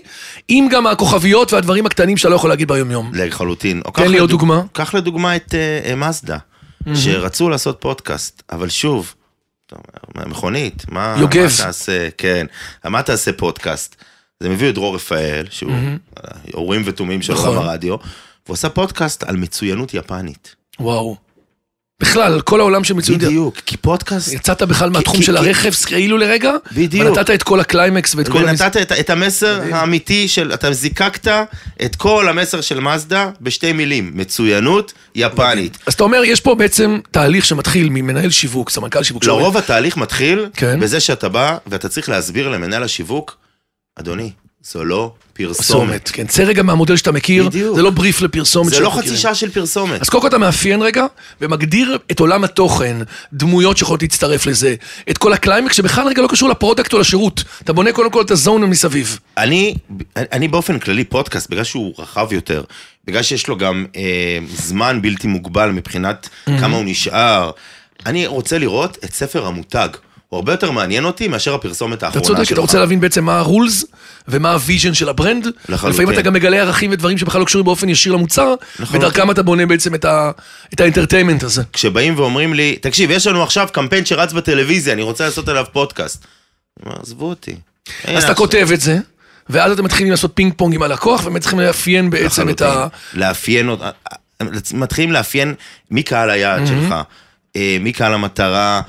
עם 0.47 0.67
גם 0.69 0.87
הכוכביות 0.87 1.53
והדברים 1.53 1.85
הקטנים 1.85 2.17
שאתה 2.17 2.29
לא 2.29 2.35
יכול 2.35 2.49
להגיד 2.49 2.67
ביום-יום. 2.67 3.11
לחלוטין. 3.13 3.81
תן 3.93 4.11
לי 4.11 4.17
עוד 4.17 4.29
דוגמה. 4.29 4.61
קח 4.71 4.93
לדוגמה 4.93 5.35
את 5.35 5.55
אה, 5.85 5.95
מזדה, 5.95 6.37
שרצו 6.95 7.49
לעשות 7.49 7.77
פודקאסט, 7.79 8.43
אבל 8.51 8.69
שוב, 8.69 9.13
אתה 9.91 9.99
אומר, 10.15 10.27
מכונית, 10.27 10.85
מה, 10.89 11.15
יוגב. 11.19 11.43
מה 11.43 11.63
תעשה, 11.63 12.09
כן, 12.17 12.45
מה 12.83 13.03
תעשה 13.03 13.33
פודקאסט? 13.33 13.95
אז 14.41 14.47
הם 14.47 14.53
הביאו 14.53 14.69
את 14.69 14.75
דרור 14.75 14.95
רפאל, 14.95 15.45
שהוא 15.49 15.71
אה, 15.71 16.31
אורים 16.53 16.81
ותומים 16.85 17.21
של 17.21 17.33
נכון. 17.33 17.47
עולם 17.49 17.69
הרדיו, 17.69 17.95
והוא 18.45 18.53
עשה 18.53 18.69
פודקאסט 18.69 19.23
על 19.23 19.35
מצוינות 19.35 19.93
יפנית. 19.93 20.55
וואו. 20.79 21.17
בכלל, 22.03 22.41
כל 22.41 22.60
העולם 22.60 22.83
של 22.83 22.93
מצוינות. 22.93 23.24
בדיוק, 23.24 23.55
כי 23.65 23.77
פודקאסט... 23.77 24.33
יצאת 24.33 24.62
בכלל 24.62 24.89
מהתחום 24.89 25.22
של 25.22 25.38
הרכב, 25.38 25.72
כאילו 25.86 26.17
לרגע, 26.17 26.51
בדיוק. 26.72 27.07
ונתת 27.07 27.29
את 27.29 27.43
כל 27.43 27.60
הקליימקס 27.60 28.15
ואת 28.15 28.27
כל... 28.27 28.38
ונתת 28.38 28.77
את, 28.77 28.91
את 28.91 29.10
המסר 29.10 29.62
האמיתי 29.72 30.27
של, 30.27 30.53
אתה 30.53 30.74
זיקקת 30.74 31.27
את 31.86 31.95
כל 31.95 32.29
המסר 32.29 32.62
של 32.62 32.79
מזדה 32.79 33.29
בשתי 33.41 33.74
מילים, 33.74 34.12
מצוינות 34.13 34.93
יפנית. 35.15 35.77
אז 35.86 35.93
אתה 35.93 36.03
אומר, 36.03 36.24
יש 36.24 36.41
פה 36.41 36.55
בעצם 36.55 37.00
תהליך 37.12 37.45
שמתחיל 37.45 37.89
ממנהל 37.89 38.29
שיווק, 38.29 38.69
סמנכ"ל 38.69 39.03
שיווק. 39.03 39.25
לרוב 39.25 39.57
התהליך 39.57 39.98
מתחיל 39.98 40.45
כן. 40.53 40.79
בזה 40.79 41.00
שאתה 41.00 41.29
בא 41.29 41.57
ואתה 41.67 41.89
צריך 41.89 42.10
להסביר 42.10 42.50
למנהל 42.50 42.83
השיווק, 42.83 43.38
אדוני, 44.00 44.31
זו 44.63 44.86
לא 44.86 45.13
פרסומת. 45.34 46.10
כן, 46.13 46.27
צא 46.27 46.43
רגע 46.43 46.63
מהמודל 46.63 46.96
שאתה 46.96 47.12
מכיר, 47.12 47.50
בדיוק. 47.50 47.75
זה 47.75 47.82
לא 47.82 47.89
בריף 47.89 48.22
לפרסומת. 48.22 48.70
זה 48.70 48.79
לא 48.79 48.89
חצי. 48.89 49.17
שעה 49.17 49.36
של 49.36 49.51
פרסומת. 49.51 50.01
אז 50.01 50.10
קודם 50.10 50.22
כל 50.22 50.27
אתה 50.27 50.38
מאפיין 50.38 50.82
רגע, 50.82 51.05
ומגדיר 51.41 51.98
את 52.12 52.20
עולם 52.20 52.43
התוכן, 52.43 52.98
דמויות 53.34 53.77
שיכולות 53.77 54.01
להצטרף 54.01 54.46
לזה, 54.46 54.75
את 55.10 55.17
כל 55.17 55.34
הקליימקס 55.34 55.75
שבכלל 55.75 56.08
רגע 56.08 56.22
לא 56.22 56.27
קשור 56.27 56.50
ל 56.50 56.55
product 56.55 56.93
או 56.93 57.00
לשירות. 57.00 57.43
אתה 57.63 57.74
בונה 57.74 57.91
קודם 57.91 58.12
כל 58.12 58.22
את 58.22 58.32
ה 58.31 58.38
zone 58.38 58.63
מסביב. 58.63 59.20
אני, 59.38 59.75
אני 60.17 60.48
באופן 60.48 60.79
כללי 60.79 61.03
פודקאסט, 61.03 61.50
בגלל 61.50 61.63
שהוא 61.63 61.93
רחב 61.98 62.27
יותר, 62.34 62.63
בגלל 63.08 63.24
שיש 63.24 63.48
לו 63.48 63.58
גם 63.58 63.86
אה, 63.96 64.38
זמן 64.55 65.01
בלתי 65.01 65.27
מוגבל 65.27 65.72
מבחינת 65.72 66.29
כמה 66.46 66.77
הוא 66.77 66.86
נשאר, 66.86 67.51
אני 68.05 68.27
רוצה 68.27 68.58
לראות 68.58 68.98
את 69.03 69.13
ספר 69.13 69.46
המותג. 69.46 69.89
הוא 70.33 70.37
הרבה 70.37 70.53
יותר 70.53 70.71
מעניין 70.71 71.05
אותי 71.05 71.27
מאשר 71.27 71.53
הפרסומת 71.53 71.97
אתה 71.97 72.05
האחרונה 72.05 72.25
צודק, 72.27 72.43
שלך. 72.43 72.53
אתה 72.53 72.61
רוצה 72.61 72.79
להבין 72.79 72.99
בעצם 72.99 73.25
מה 73.25 73.37
ה 73.39 73.47
rules 73.47 73.85
ומה 74.27 74.51
ה 74.51 74.57
vision 74.57 74.93
של 74.93 75.09
ה 75.09 75.15
brand. 75.15 75.47
לחלוטין. 75.69 75.89
לפעמים 75.99 76.13
אתה 76.13 76.21
גם 76.21 76.33
מגלה 76.33 76.57
ערכים 76.57 76.91
ודברים 76.91 77.17
שבכלל 77.17 77.41
לא 77.41 77.45
קשורים 77.45 77.65
באופן 77.65 77.89
ישיר 77.89 78.13
למוצר. 78.13 78.53
ודרכם 78.91 79.31
אתה 79.31 79.43
בונה 79.43 79.65
בעצם 79.65 79.95
את 79.95 80.05
ה- 80.05 80.31
את 80.73 80.79
ה 80.81 80.86
entertainment 80.86 81.43
הזה. 81.43 81.63
כשבאים 81.73 82.13
ואומרים 82.19 82.53
לי, 82.53 82.75
תקשיב, 82.81 83.11
יש 83.11 83.27
לנו 83.27 83.43
עכשיו 83.43 83.67
קמפיין 83.71 84.05
שרץ 84.05 84.33
בטלוויזיה, 84.33 84.93
אני 84.93 85.01
רוצה 85.01 85.25
לעשות 85.25 85.47
עליו 85.47 85.65
פודקאסט. 85.71 86.25
עזבו 86.85 87.29
אותי. 87.29 87.55
אז 88.05 88.23
אתה 88.23 88.33
כותב 88.33 88.67
את 88.73 88.81
זה, 88.81 88.97
ואז 89.49 89.71
אתם 89.71 89.83
מתחילים 89.83 90.11
לעשות 90.11 90.31
פינג 90.33 90.53
פונג 90.57 90.75
עם 90.75 90.83
הלקוח, 90.83 91.21
ובאמת 91.21 91.41
צריכים 91.41 91.59
לאפיין 91.59 92.09
בעצם 92.09 92.49
את 92.49 92.61
ה... 92.61 92.87
לאפיין, 93.13 93.69
מתחילים 94.73 95.11
לאפיין 95.11 95.53
מי 95.91 96.03
קהל 96.03 96.29
היעד 96.29 96.67
שלך, 96.67 96.95
אה, 97.55 97.77
מי 97.81 97.93
קהל 97.93 98.13
המטרה, 98.13 98.75
אה, 98.77 98.81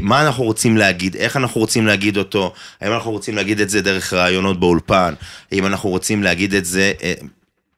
מה 0.00 0.26
אנחנו 0.26 0.44
רוצים 0.44 0.76
להגיד, 0.76 1.16
איך 1.16 1.36
אנחנו 1.36 1.60
רוצים 1.60 1.86
להגיד 1.86 2.16
אותו, 2.16 2.52
האם 2.80 2.92
אנחנו 2.92 3.10
רוצים 3.10 3.36
להגיד 3.36 3.60
את 3.60 3.70
זה 3.70 3.80
דרך 3.80 4.12
ראיונות 4.12 4.60
באולפן, 4.60 5.14
האם 5.52 5.66
אנחנו 5.66 5.90
רוצים 5.90 6.22
להגיד 6.22 6.54
את 6.54 6.64
זה, 6.64 6.92
אה, 7.02 7.14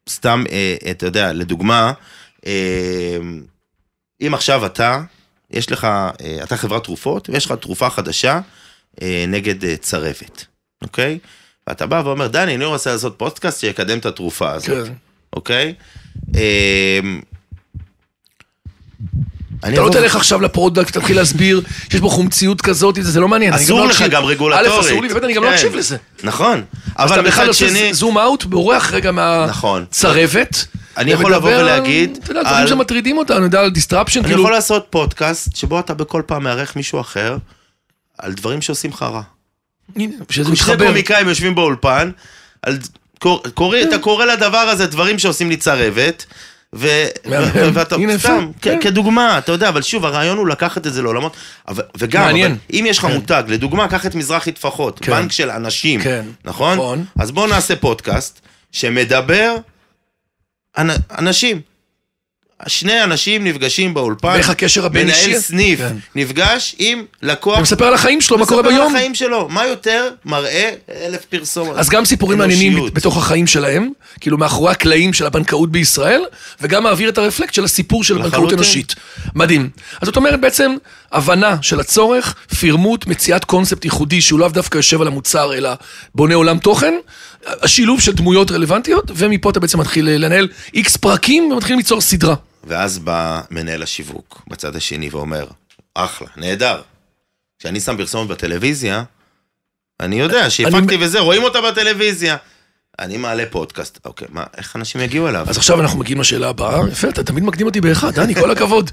סתם, 0.09 0.45
אה, 0.51 0.77
אתה 0.91 1.07
יודע, 1.07 1.33
לדוגמה, 1.33 1.93
אה, 2.47 3.19
אם 4.21 4.35
עכשיו 4.35 4.67
אתה, 4.67 5.03
יש 5.51 5.73
לך, 5.73 5.85
אה, 5.85 6.39
אתה 6.43 6.57
חברת 6.57 6.85
תרופות, 6.85 7.31
ויש 7.31 7.47
לך 7.47 7.53
תרופה 7.53 7.91
חדשה 7.91 8.41
אה, 9.03 9.25
נגד 9.29 9.65
אה, 9.65 9.77
צרבת, 9.77 10.45
אוקיי? 10.83 11.19
ואתה 11.67 11.87
בא 11.87 12.03
ואומר, 12.05 12.27
דני, 12.27 12.55
אני 12.55 12.65
רוצה 12.65 12.93
לעשות 12.93 13.15
פודקאסט 13.19 13.61
שיקדם 13.61 13.99
את 13.99 14.07
התרופה 14.07 14.53
הזאת. 14.53 14.87
כן. 14.87 14.93
אוקיי? 15.33 15.75
אני 19.65 19.75
אתה 19.75 19.83
לא 19.83 19.91
תלך 19.91 20.17
עכשיו 20.17 20.41
ל 20.41 20.47
product, 20.47 20.97
תתחיל 20.97 21.17
להסביר 21.17 21.61
שיש 21.91 22.01
בו 22.01 22.11
חומציות 22.11 22.61
כזאת, 22.61 22.99
זה 23.01 23.21
לא 23.21 23.29
מעניין. 23.29 23.53
אני 23.53 23.63
אסור 23.65 23.81
לא 23.81 23.87
לך. 23.87 24.03
גם 24.11 24.25
רגולטורית. 24.25 24.73
א', 24.73 24.81
אסור 24.81 25.03
לי, 25.03 25.09
וב', 25.13 25.25
אני 25.25 25.33
גם 25.35 25.43
לא 25.43 25.49
כן. 25.49 25.55
אקשיב 25.55 25.75
לזה. 25.75 25.97
נכון. 26.23 26.65
אז 26.97 27.11
אבל 27.11 27.21
אתה 27.21 27.29
בכלל 27.29 27.43
מצד 27.43 27.49
עושה 27.49 27.69
שני, 27.69 27.95
zoom 27.95 28.19
out, 28.19 28.45
בורח 28.45 28.93
רגע 28.93 29.11
נכון. 29.49 29.81
מהצרבת. 29.81 30.67
אני 30.97 31.11
יכול 31.11 31.35
לבוא 31.35 31.51
ולהגיד 31.51 32.19
אתה 32.23 32.31
יודע, 32.31 32.43
דברים 32.43 32.67
שמטרידים 32.67 33.19
אותנו, 33.19 33.37
אני 33.37 33.45
יודע, 33.45 33.61
על 33.61 33.71
disruption, 33.71 34.21
אני 34.21 34.29
כאילו... 34.29 34.41
יכול 34.43 34.53
לעשות 34.53 34.87
פודקאסט 34.91 35.57
שבו 35.57 35.81
אתה 35.81 35.95
בכל 35.95 36.23
פעם 36.27 36.45
מארח 36.45 36.77
מישהו 36.77 37.01
אחר 37.01 37.37
על 38.19 38.33
דברים 38.33 38.63
שעושים 38.63 38.91
לך 38.91 39.03
רע. 39.03 39.23
הנה, 39.97 40.13
שזה 40.31 40.45
שנייה 40.45 40.53
מתחבר. 40.53 40.87
קומיקאים 40.87 41.29
יושבים 41.29 41.55
באולפן, 41.55 42.11
אתה 42.63 43.99
קורא 44.01 44.25
לדבר 44.25 44.59
הזה 44.59 44.87
דברים 44.87 45.19
שעושים 45.19 45.49
לי 45.49 45.57
צרבת. 45.57 46.25
ו- 46.75 47.07
ואתה 47.75 47.95
הנה. 47.95 48.19
סתם, 48.19 48.51
כן. 48.63 48.79
כדוגמה, 48.81 49.39
אתה 49.39 49.53
יודע, 49.53 49.69
אבל 49.69 49.83
שוב, 49.83 50.05
הרעיון 50.05 50.39
הוא 50.39 50.49
לקחת 50.49 50.87
את 50.87 50.93
זה 50.93 51.03
לעולמות, 51.03 51.37
אבל- 51.69 51.83
וגם, 51.99 52.23
מעניין. 52.25 52.51
אבל 52.53 52.61
אם 52.81 52.85
יש 52.89 52.99
לך 52.99 53.07
כן. 53.07 53.15
מותג, 53.15 53.43
לדוגמה, 53.49 53.89
קח 53.89 54.07
את 54.07 54.15
מזרחי 54.15 54.53
טפחות, 54.53 54.99
כן. 55.03 55.13
בנק 55.13 55.33
של 55.33 55.51
אנשים, 55.51 56.03
כן. 56.03 56.25
נכון? 56.45 56.75
נכון. 56.75 57.05
אז 57.19 57.31
בואו 57.31 57.47
נעשה 57.47 57.77
פודקאסט 57.77 58.41
שמדבר 58.73 59.55
אנ- 60.79 60.91
אנשים. 61.19 61.61
שני 62.67 63.05
אנשים 63.05 63.45
נפגשים 63.45 63.95
באולפן, 63.95 64.29
ואיך 64.29 64.51
הקשר 64.51 64.87
הבין-אישי? 64.87 65.29
מנהל 65.29 65.41
סניף 65.41 65.79
כן. 65.79 65.97
נפגש 66.15 66.75
עם 66.79 67.05
לקוח, 67.23 67.59
ומספר 67.59 67.85
על 67.85 67.95
החיים 67.95 68.21
שלו, 68.21 68.39
מה 68.39 68.47
קורה 68.47 68.63
מספר 68.63 68.73
על 68.75 68.79
ביום. 68.79 68.95
החיים 68.97 69.15
שלו, 69.15 69.49
מה 69.49 69.67
יותר 69.67 70.09
מראה 70.25 70.71
אלף 71.05 71.25
פרסומות. 71.25 71.77
אז 71.77 71.89
גם 71.89 72.05
סיפורים 72.05 72.39
מעניינים. 72.39 72.85
בתוך 72.93 73.17
החיים 73.17 73.47
שלהם, 73.47 73.89
כאילו 74.21 74.39
מאחורי 74.39 74.73
הקלעים 74.73 75.13
של 75.13 75.27
הבנקאות 75.27 75.73
בישראל, 75.73 76.23
וגם 76.61 76.83
מעביר 76.83 77.09
את 77.09 77.19
הרפלקט 77.19 77.55
של 77.55 77.65
הסיפור 77.65 78.05
של 78.05 78.15
בנקאות 78.15 78.33
לחלוטין. 78.33 78.59
אנושית. 78.59 78.95
מדהים. 79.35 79.71
אז 80.01 80.07
זאת 80.07 80.17
אומרת 80.17 80.41
בעצם, 80.41 80.75
הבנה 81.13 81.57
של 81.63 81.81
הצורך, 81.81 82.35
פירמוט, 82.59 83.07
מציאת 83.07 83.45
קונספט 83.45 83.85
ייחודי 83.85 84.21
שהוא 84.21 84.41
לאו 84.41 84.49
דווקא 84.49 84.77
יושב 84.77 85.01
על 85.01 85.07
המוצר, 85.07 85.55
אלא 85.55 85.71
בונה 86.15 86.35
עולם 86.35 86.59
תוכן, 86.59 86.95
השילוב 87.47 88.01
של 88.01 88.13
דמויות 88.13 88.51
רלוונטיות, 88.51 89.11
ומפה 89.17 89.51
אתה 89.51 89.61
בעצם 89.61 89.81
מתחיל 89.81 90.11
לנהל 90.11 90.49
איקס 90.75 90.97
פרקים 90.97 91.53
ומתחיל 91.53 91.77
ליצור 91.77 92.01
סדרה. 92.01 92.35
ואז 92.65 92.99
בא 92.99 93.41
מנהל 93.51 93.83
השיווק 93.83 94.43
בצד 94.47 94.77
השני 94.77 95.09
ואומר, 95.09 95.47
אחלה, 95.95 96.29
נהדר. 96.37 96.81
כשאני 97.59 97.81
שם 97.81 97.97
פרסומת 97.97 98.29
בטלוויזיה, 98.29 99.05
אני 100.01 100.21
יודע 100.21 100.51
שהפקתי 100.51 100.97
וזה, 101.01 101.21
רואים 101.21 101.43
אותה 101.43 101.61
בטלוויזיה. 101.61 102.37
אני 102.99 103.17
מעלה 103.17 103.45
פודקאסט, 103.51 103.99
אוקיי, 104.05 104.29
מה, 104.33 104.45
איך 104.57 104.77
אנשים 104.77 105.01
יגיעו 105.01 105.29
אליו? 105.29 105.47
אז 105.49 105.57
עכשיו 105.57 105.81
אנחנו 105.81 105.99
מגיעים 105.99 106.21
לשאלה 106.21 106.49
הבאה. 106.49 106.81
יפה, 106.93 107.09
אתה 107.09 107.25
תמיד 107.25 107.45
מקדים 107.45 107.67
אותי 107.67 107.81
באחד, 107.81 108.15
דני, 108.15 108.35
כל 108.35 108.51
הכבוד. 108.51 108.91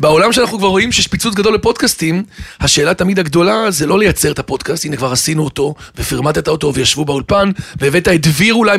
בעולם 0.00 0.32
שאנחנו 0.32 0.58
כבר 0.58 0.68
רואים 0.68 0.92
שיש 0.92 1.06
פיצוץ 1.06 1.34
גדול 1.34 1.54
לפודקאסטים, 1.54 2.24
השאלה 2.60 2.94
תמיד 2.94 3.18
הגדולה 3.18 3.70
זה 3.70 3.86
לא 3.86 3.98
לייצר 3.98 4.32
את 4.32 4.38
הפודקאסט, 4.38 4.84
הנה 4.84 4.96
כבר 4.96 5.12
עשינו 5.12 5.44
אותו, 5.44 5.74
ופרמטת 5.98 6.48
אותו, 6.48 6.74
וישבו 6.74 7.04
באולפן, 7.04 7.50
והבאת 7.80 8.08
את 8.08 8.20
דביר 8.26 8.54
אולי 8.54 8.78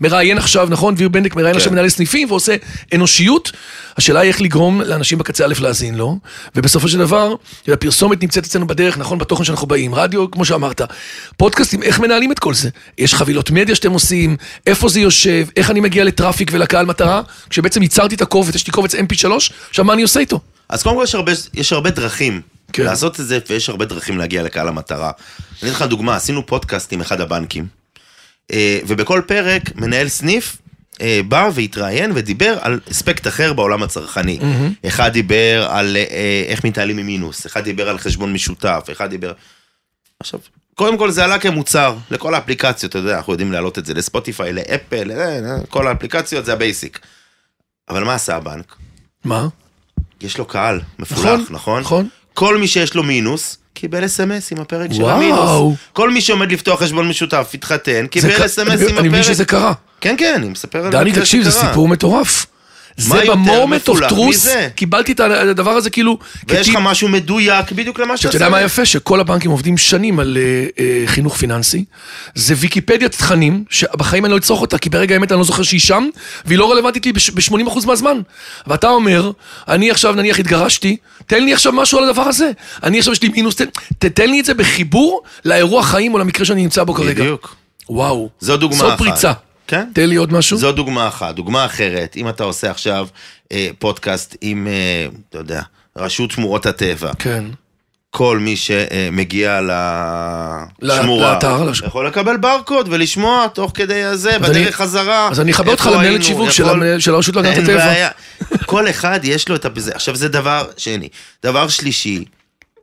מראיין 0.00 0.38
עכשיו, 0.38 0.68
נכון? 0.70 0.94
דביר 0.94 1.08
בנדק 1.08 1.36
מראיין 1.36 1.54
כן. 1.54 1.58
עכשיו 1.58 1.72
מנהלי 1.72 1.90
סניפים 1.90 2.30
ועושה 2.30 2.56
אנושיות. 2.94 3.52
השאלה 3.96 4.20
היא 4.20 4.28
איך 4.28 4.40
לגרום 4.40 4.80
לאנשים 4.80 5.18
בקצה 5.18 5.44
א' 5.44 5.54
להאזין 5.60 5.94
לו, 5.94 6.18
ובסופו 6.56 6.88
של 6.88 6.98
דבר, 6.98 7.34
הפרסומת 7.68 8.22
נמצאת 8.22 8.44
אצלנו 8.44 8.66
בדרך, 8.66 8.98
נכון, 8.98 9.18
בתוכן 9.18 9.44
שאנחנו 9.44 9.66
באים, 9.66 9.94
רדיו, 9.94 10.30
כמו 10.30 10.44
שאמרת. 10.44 10.80
פודקאסטים, 11.36 11.82
איך 11.82 12.00
מנהלים 12.00 12.32
את 12.32 12.38
כל 12.38 12.54
זה? 12.54 12.68
יש 12.98 13.14
חבילות 13.14 13.50
מדיה 13.50 13.74
שאתם 13.74 13.89
עושים, 13.92 14.36
איפה 14.66 14.88
זה 14.88 15.00
יושב, 15.00 15.46
איך 15.56 15.70
אני 15.70 15.80
מגיע 15.80 16.04
ל 16.04 16.10
traffic 16.10 16.50
ולקהל 16.52 16.86
מטרה, 16.86 17.22
כשבעצם 17.50 17.82
ייצרתי 17.82 18.14
את 18.14 18.22
הקובץ, 18.22 18.54
יש 18.54 18.66
לי 18.66 18.72
קובץ 18.72 18.94
mp3, 18.94 19.28
עכשיו 19.68 19.84
מה 19.84 19.92
אני 19.92 20.02
עושה 20.02 20.20
איתו? 20.20 20.40
אז 20.68 20.82
קודם 20.82 20.96
כל 20.96 21.04
יש 21.04 21.14
הרבה, 21.14 21.32
יש 21.54 21.72
הרבה 21.72 21.90
דרכים 21.90 22.40
כן. 22.72 22.82
לעשות 22.82 23.20
את 23.20 23.26
זה, 23.26 23.38
ויש 23.50 23.68
הרבה 23.68 23.84
דרכים 23.84 24.18
להגיע 24.18 24.42
לקהל 24.42 24.68
המטרה. 24.68 25.10
אני 25.62 25.70
אתן 25.70 25.76
לך 25.76 25.82
דוגמה, 25.82 26.16
עשינו 26.16 26.46
פודקאסט 26.46 26.92
עם 26.92 27.00
אחד 27.00 27.20
הבנקים, 27.20 27.66
אה, 28.52 28.78
ובכל 28.86 29.22
פרק 29.26 29.76
מנהל 29.76 30.08
סניף 30.08 30.56
אה, 31.00 31.20
בא 31.28 31.50
והתראיין 31.54 32.12
ודיבר 32.14 32.58
על 32.60 32.80
אספקט 32.90 33.26
אחר 33.26 33.52
בעולם 33.52 33.82
הצרכני. 33.82 34.38
Mm-hmm. 34.40 34.88
אחד 34.88 35.12
דיבר 35.12 35.66
על 35.70 35.96
אה, 35.96 36.44
איך 36.46 36.64
מתנהלים 36.64 36.98
עם 36.98 37.06
מינוס, 37.06 37.46
אחד 37.46 37.64
דיבר 37.64 37.88
על 37.88 37.98
חשבון 37.98 38.32
משותף, 38.32 38.88
אחד 38.92 39.10
דיבר... 39.10 39.32
עכשיו, 40.20 40.40
קודם 40.80 40.98
כל 40.98 41.10
זה 41.10 41.24
עלה 41.24 41.38
כמוצר 41.38 41.96
לכל 42.10 42.34
האפליקציות, 42.34 42.90
אתה 42.90 42.98
יודע, 42.98 43.16
אנחנו 43.16 43.32
יודעים 43.32 43.52
להעלות 43.52 43.78
את 43.78 43.86
זה 43.86 43.94
לספוטיפיי, 43.94 44.52
לאפל, 44.52 45.10
אה, 45.10 45.16
אה, 45.38 45.56
כל 45.68 45.86
האפליקציות 45.88 46.44
זה 46.44 46.52
ה 46.52 46.59
basic. 46.59 46.98
אבל 47.88 48.04
מה 48.04 48.14
עשה 48.14 48.36
הבנק? 48.36 48.76
מה? 49.24 49.48
יש 50.20 50.38
לו 50.38 50.44
קהל 50.44 50.80
מפולח, 50.98 51.20
נכון, 51.24 51.44
נכון? 51.50 51.80
נכון. 51.82 52.08
כל 52.34 52.58
מי 52.58 52.68
שיש 52.68 52.94
לו 52.94 53.02
מינוס, 53.02 53.58
קיבל 53.74 54.04
אס.אם.אס 54.04 54.52
עם 54.52 54.60
הפרק 54.60 54.92
של 54.92 55.02
וואו. 55.02 55.16
המינוס. 55.16 55.78
כל 55.92 56.10
מי 56.10 56.20
שעומד 56.20 56.52
לפתוח 56.52 56.82
חשבון 56.82 57.08
משותף, 57.08 57.50
התחתן, 57.54 58.02
זה 58.02 58.08
קיבל 58.08 58.46
אס.אם.אס 58.46 58.80
אני- 58.80 58.90
עם 58.90 58.98
אני 58.98 59.08
מבין 59.08 59.20
הפרק. 59.20 59.32
שזה 59.34 59.44
קרה. 59.44 59.72
כן, 60.00 60.14
כן, 60.18 60.34
אני 60.36 60.48
מספר 60.48 60.84
על 60.86 60.92
דני, 60.92 61.10
מקרה 61.10 61.20
תקשיב, 61.22 61.42
זה. 61.44 61.50
סיפור 61.50 61.88
מטורף. 61.88 62.46
זה 63.00 63.20
ב 63.28 63.37
moment 63.37 63.88
of 63.88 64.00
truth? 64.08 64.48
קיבלתי 64.74 65.12
את 65.12 65.20
הדבר 65.20 65.70
הזה 65.70 65.90
כאילו... 65.90 66.18
ויש. 66.48 66.68
לך 66.68 66.78
משהו 66.82 67.08
מדויק 67.08 67.72
בדיוק 67.72 67.98
למה 67.98 68.16
שאתה 68.16 68.32
שאתה 68.32 68.44
יודע 68.44 68.48
מה 68.48 68.62
יפה? 68.62 68.84
שכל 68.84 69.20
הבנקים 69.20 69.50
עובדים 69.50 69.78
שנים 69.78 70.20
על 70.20 70.38
אה, 70.40 70.66
אה, 70.84 71.02
חינוך 71.06 71.36
פיננסי. 71.36 71.84
זה 72.34 72.54
ויקיפדיית 72.56 73.12
תכנים, 73.12 73.64
שבחיים 73.70 74.24
אני 74.24 74.32
לא 74.32 74.38
אצרוך 74.38 74.60
אותה, 74.60 74.78
כי 74.78 74.90
ברגע 74.90 75.14
האמת 75.14 75.32
אני 75.32 75.38
לא 75.38 75.44
זוכר 75.44 75.62
שהיא 75.62 75.80
שם, 75.80 76.08
והיא 76.44 76.58
לא 76.58 76.72
רלוונטית 76.72 77.06
לי 77.06 77.12
ב-80% 77.12 77.86
מהזמן. 77.86 78.20
ואתה 78.66 78.88
אומר, 78.88 79.30
אני 79.68 79.90
עכשיו 79.90 80.12
נניח 80.14 80.38
התגרשתי, 80.38 80.96
תן 81.26 81.44
לי 81.44 81.54
עכשיו 81.54 81.72
משהו 81.72 81.98
על 81.98 82.08
הדבר 82.08 82.22
הזה. 82.22 82.50
אני 82.82 82.98
עכשיו 82.98 83.12
יש 83.12 83.22
לי 83.22 83.28
מינוס, 83.28 83.56
תן, 83.56 83.64
תתן 83.98 84.30
לי 84.30 84.40
את 84.40 84.44
זה 84.44 84.54
בחיבור 84.54 85.22
לאירוע 85.44 85.82
חיים 85.82 86.14
או 86.14 86.18
למקרה 86.18 86.44
שאני 86.46 86.62
נמצא 86.62 86.84
בו 86.84 86.94
כרגע. 86.94 87.22
בדיוק. 87.22 87.56
וואו. 87.90 88.28
זו 88.40 88.56
דוגמה 88.56 88.88
אחת. 88.88 88.98
פריצה. 88.98 89.32
כן? 89.70 89.88
תן 89.94 90.08
לי 90.08 90.16
עוד 90.16 90.32
משהו. 90.32 90.56
זו 90.58 90.72
דוגמה 90.72 91.08
אחת. 91.08 91.34
דוגמה 91.34 91.64
אחרת, 91.64 92.16
אם 92.16 92.28
אתה 92.28 92.44
עושה 92.44 92.70
עכשיו 92.70 93.06
אה, 93.52 93.68
פודקאסט 93.78 94.36
עם, 94.40 94.66
אה, 94.66 94.72
אתה 95.30 95.38
יודע, 95.38 95.62
רשות 95.96 96.30
שמורות 96.30 96.66
הטבע, 96.66 97.10
כן. 97.18 97.44
כל 98.10 98.38
מי 98.38 98.56
שמגיע 98.56 99.60
לשמורה, 100.82 101.32
לאתר, 101.34 101.64
לש- 101.64 101.82
יכול 101.86 102.06
לקבל 102.06 102.36
ברקוד 102.36 102.88
ולשמוע 102.90 103.46
תוך 103.54 103.70
כדי 103.74 104.04
הזה, 104.04 104.36
אז 104.36 104.50
אני- 104.50 104.60
בדרך 104.60 104.76
חזרה. 104.76 105.28
אז 105.30 105.40
אני 105.40 105.52
אחבר 105.52 105.70
אותך 105.70 105.86
למנהלת 105.92 106.24
שיווק 106.24 106.50
של 106.50 106.62
יכול- 106.62 106.98
של 106.98 107.14
הרשות 107.14 107.36
להגנת 107.36 107.58
הטבע. 107.58 108.08
כל 108.66 108.88
אחד 108.90 109.20
יש 109.22 109.48
לו 109.48 109.54
את 109.56 109.66
זה. 109.76 109.92
עכשיו 109.94 110.16
זה 110.16 110.28
דבר 110.28 110.64
שני. 110.76 111.08
דבר 111.44 111.68
שלישי, 111.68 112.24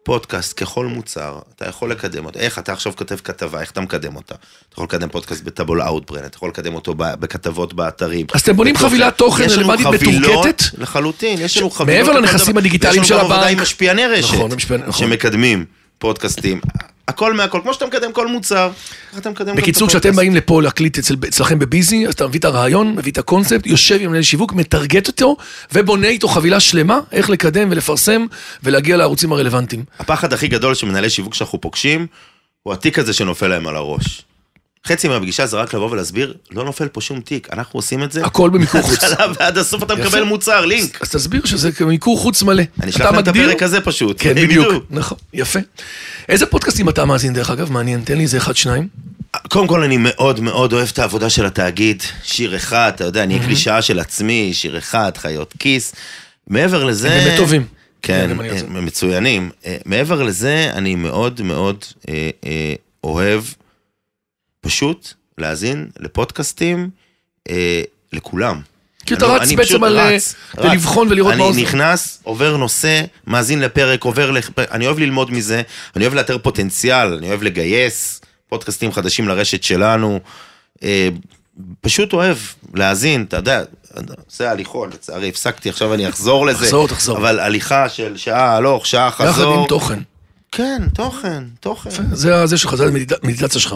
פודקאסט 0.07 0.63
ככל 0.63 0.85
מוצר, 0.85 1.39
אתה 1.55 1.65
יכול 1.69 1.91
לקדם 1.91 2.25
אותו. 2.25 2.39
איך 2.39 2.59
אתה 2.59 2.73
עכשיו 2.73 2.93
כותב 2.95 3.15
כתבה, 3.23 3.61
איך 3.61 3.71
אתה 3.71 3.81
מקדם 3.81 4.15
אותה? 4.15 4.35
אתה 4.35 4.73
יכול 4.73 4.83
לקדם 4.83 5.09
פודקאסט 5.09 5.43
בטאבול 5.43 5.81
אאוטברן, 5.81 6.25
אתה 6.25 6.37
יכול 6.37 6.49
לקדם 6.49 6.75
אותו 6.75 6.93
בכתבות 6.97 7.73
באתרים. 7.73 8.25
אז 8.33 8.41
אתם 8.41 8.55
בונים. 8.55 8.77
חבילת 8.77 9.17
תוכן 9.17 9.43
יש 9.43 9.57
רלוונטית 9.57 9.87
מתורגתת? 9.87 10.63
לחלוטין, 10.77 11.39
יש 11.41 11.57
לנו 11.57 11.69
חבילות. 11.69 12.05
מעבר 12.07 12.19
לנכסים. 12.19 12.57
הדיגיטליים 12.57 13.01
יש 13.01 13.07
של 13.07 13.13
לנו 13.13 13.23
גם 13.23 13.31
עבודה 13.31 13.45
הבנק. 13.45 13.57
עם 13.57 13.61
משפיעני 13.63 14.05
רשת, 14.05 14.33
נכון, 14.33 14.51
נכון. 14.87 15.07
שמקדמים 15.07 15.65
פודקאסטים. 15.99 16.61
הכל 17.07 17.33
מהכל, 17.33 17.59
כמו 17.63 17.73
שאתה 17.73 17.85
מקדם 17.85 18.13
כל 18.13 18.27
מוצר, 18.27 18.71
ככה 19.11 19.19
אתה 19.19 19.29
מקדם 19.29 19.55
בקיצור, 19.55 19.87
כשאתם. 19.87 20.15
באים 20.15 20.35
לפה 20.35 20.61
להקליט 20.61 20.97
אצל, 20.97 21.15
אצלכם 21.27 21.59
בביזי, 21.59 22.07
אז 22.07 22.13
אתה 22.13 22.27
מביא 22.27 22.39
את 22.39 22.45
הרעיון, 22.45 22.95
מביא 22.95 23.11
את 23.11 23.17
הקונספט, 23.17 23.67
יושב 23.67 23.97
עם 24.01 24.09
מנהל 24.09 24.23
שיווק, 24.23 24.53
מטרגט 24.53 25.07
אותו, 25.07 25.35
ובונה 25.73 26.07
איתו 26.07 26.27
חבילה 26.27 26.59
שלמה, 26.59 26.99
איך 27.11 27.29
לקדם 27.29 27.67
ולפרסם, 27.71 28.25
ולהגיע 28.63 28.97
לערוצים 28.97 29.31
הרלוונטיים. 29.31 29.83
הפחד 29.99 30.33
הכי 30.33 30.47
גדול 30.47 30.75
של 30.75 30.87
מנהלי 30.87 31.09
שיווק 31.09 31.33
שאנחנו 31.33 31.61
פוגשים, 31.61 32.07
הוא 32.63 32.73
התיק 32.73 32.99
הזה 32.99 33.13
שנופל 33.13 33.47
להם 33.47 33.67
על 33.67 33.75
הראש. 33.75 34.26
חצי 34.87 35.07
מהפגישה 35.07 35.45
זה 35.45 35.57
רק 35.57 35.73
לבוא 35.73 35.91
ולהסביר, 35.91 36.33
לא 36.51 36.65
נופל 36.65 36.87
פה 36.87 37.01
שום 37.01 37.21
תיק, 37.21 37.47
אנחנו 37.53 37.77
עושים 37.77 38.03
את 38.03 38.11
זה. 38.11 38.25
הכל 38.25 38.49
במיקור 38.49 38.81
חוץ. 38.81 39.03
מההתחלה 39.03 39.27
ועד 39.39 39.57
הסוף 39.57 39.83
אתה. 39.83 39.95
מקבל 39.95 40.23
מוצר, 40.23 40.65
לינק. 40.65 41.01
אז 41.01 41.09
תסביר 41.09 41.45
שזה 41.45 41.69
מיקור 41.85 42.19
חוץ 42.19 42.43
מלא. 42.43 42.63
אני 42.81 42.91
אשלח 42.91 43.05
להם 43.05 43.19
את 43.19 43.27
הפרק 43.27 43.63
הזה 43.63 43.81
פשוט. 43.81 44.15
כן, 44.19 44.35
בדיוק. 44.35 44.85
נכון, 44.89 45.17
יפה. 45.33 45.59
איזה 46.29 46.45
פודקאסטים 46.45 46.89
אתה 46.89 47.05
מאזין, 47.05 47.33
דרך 47.33 47.49
אגב? 47.49 47.71
מעניין, 47.71 48.01
תן 48.01 48.17
לי 48.17 48.23
איזה 48.23 48.37
אחד, 48.37 48.55
שניים. 48.55 48.87
קודם 49.49 49.67
כל 49.67 49.83
אני 49.83 49.97
מאוד 49.97 50.39
מאוד 50.39 50.73
אוהב 50.73 50.89
את 50.93 50.99
העבודה 50.99 51.29
של 51.29 51.45
התאגיד. 51.45 52.03
שיר 52.23 52.55
אחד, 52.55 52.91
אתה 52.95 53.03
יודע, 53.03 53.23
אני. 53.23 53.39
קלישאה 53.39 53.81
של 53.81 53.99
עצמי, 53.99 54.49
שיר 54.53 54.77
אחד, 54.77 55.11
חיות 55.17 55.53
כיס. 55.59 55.95
מעבר 56.47 56.83
לזה... 56.83 57.13
הם 57.13 57.23
באמת 57.23 57.37
טובים. 57.37 57.65
כן. 58.01 58.29
הם 58.75 58.85
מצוינים. 58.85 59.49
אה, 59.65 59.77
מעבר 59.85 60.23
לזה, 60.23 60.71
אני 60.73 60.95
מאוד 60.95 61.41
מאוד 61.41 61.85
אה, 62.09 62.29
אה, 62.45 62.73
אוהב 63.03 63.43
פשוט 64.67 65.13
להאזין 65.37 65.87
לפודקאסטים 65.99 66.89
אה, 67.49 67.81
לכולם. 68.13 68.61
כי 69.05 69.13
אתה 69.13 69.25
רץ 69.25 69.51
בעצם 69.51 69.83
על, 69.83 69.97
אה. 69.99 70.17
לבחון 70.73 71.07
ולראות 71.09 71.35
מה 71.35 71.43
עושה. 71.43 71.59
אני 71.59 71.63
נכנס, 71.63 72.19
עובר 72.23 72.57
נושא, 72.57 73.01
מאזין 73.27 73.59
לפרק, 73.59 74.03
עובר 74.03 74.31
לפרק, 74.31 74.71
אני 74.71 74.85
אוהב 74.85 74.99
ללמוד 74.99 75.31
מזה, 75.31 75.61
אני 75.95 76.05
אוהב 76.05 76.13
לאתר 76.13 76.37
פוטנציאל, 76.37 77.13
אני 77.13 77.29
אוהב 77.29 77.43
לגייס 77.43 78.21
פודקאסטים 78.49 78.91
חדשים 78.91 79.27
לרשת 79.27 79.63
שלנו. 79.63 80.19
אה, 80.83 81.09
פשוט 81.81 82.13
אוהב 82.13 82.37
להאזין, 82.73 83.25
אתה 83.27 83.37
יודע, 83.37 83.63
עושה 84.29 84.51
הליכון, 84.51 84.89
לצערי 84.89 85.29
הפסקתי, 85.29 85.69
עכשיו 85.69 85.93
אני 85.93 86.09
אחזור 86.09 86.45
לזה. 86.45 86.65
תחזור, 86.65 86.87
תחזור. 86.87 87.17
אבל 87.17 87.39
הליכה 87.39 87.89
של 87.89 88.17
שעה 88.17 88.55
הלוך, 88.55 88.85
שעה 88.85 89.07
יחד 89.07 89.27
חזור. 89.27 89.61
עם 89.61 89.67
תוכן. 89.67 89.99
כן, 90.57 90.81
תוכן, 90.93 91.43
תוכן. 91.59 91.89
זה 92.11 92.45
זה 92.45 92.57
שלך, 92.57 92.75
זה 92.75 92.85
המדיטציה 93.23 93.61
שלך. 93.61 93.75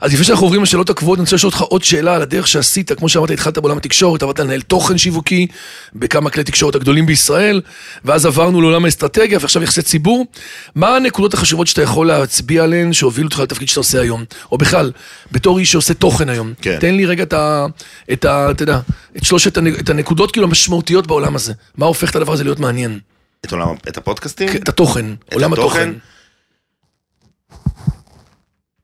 אז 0.00 0.12
לפני 0.12 0.24
שאנחנו 0.24 0.46
עוברים 0.46 0.62
לשאלות 0.62 0.90
הקבועות, 0.90 1.18
אני 1.18 1.22
רוצה 1.22 1.36
לשאול 1.36 1.52
אותך 1.52 1.60
עוד 1.60 1.84
שאלה 1.84 2.14
על 2.14 2.22
הדרך 2.22 2.48
שעשית, 2.48 2.92
כמו 2.92 3.08
שאמרת, 3.08 3.30
התחלת 3.30 3.58
בעולם 3.58 3.76
התקשורת, 3.76 4.22
עברת 4.22 4.38
לנהל 4.38 4.60
תוכן 4.60 4.98
שיווקי 4.98 5.46
בכמה 5.94 6.30
כלי 6.30 6.44
תקשורת 6.44 6.74
הגדולים 6.74 7.06
בישראל, 7.06 7.60
ואז 8.04 8.26
עברנו 8.26 8.60
לעולם 8.60 8.84
האסטרטגיה, 8.84 9.38
ועכשיו 9.40 9.62
יחסי 9.62 9.82
ציבור. 9.82 10.26
מה 10.74 10.96
הנקודות 10.96 11.34
החשובות 11.34 11.66
שאתה 11.66 11.82
יכול 11.82 12.06
להצביע 12.06 12.64
עליהן, 12.64 12.92
שהובילו 12.92 13.26
אותך 13.26 13.38
לתפקיד 13.38 13.68
שאתה 13.68 13.80
עושה 13.80 14.00
היום? 14.00 14.24
או 14.52 14.58
בכלל, 14.58 14.92
בתור 15.32 15.58
איש 15.58 15.72
שעושה 15.72 15.94
תוכן 15.94 16.28
היום. 16.28 16.52
כן. 16.62 16.76
תן 16.80 16.94
לי 16.94 17.06
רגע 17.06 17.22
את 17.22 17.32
ה... 17.32 17.66
את 18.12 18.24
ה... 18.24 18.50
אתה 18.50 18.62
יודע, 18.62 18.80
את 19.16 19.24
שלושת 19.24 19.58
הנקודות 19.88 20.32
כאילו 20.32 20.46
המשמעותיות 20.46 21.06
בעולם 21.06 21.36
הזה. 21.36 21.52
מה 21.76 21.86
הופך 21.86 22.10
את 22.10 22.16
הדבר 22.16 22.32
הזה 22.32 22.44
להיות 22.44 22.60
מעניין? 22.60 22.98
את 23.44 23.52
עולם, 23.52 23.74
את 23.88 23.96
הפודקאסטים? 23.96 24.48
את 24.56 24.68
התוכן, 24.68 25.06
עולם 25.32 25.52
התוכן. 25.52 25.92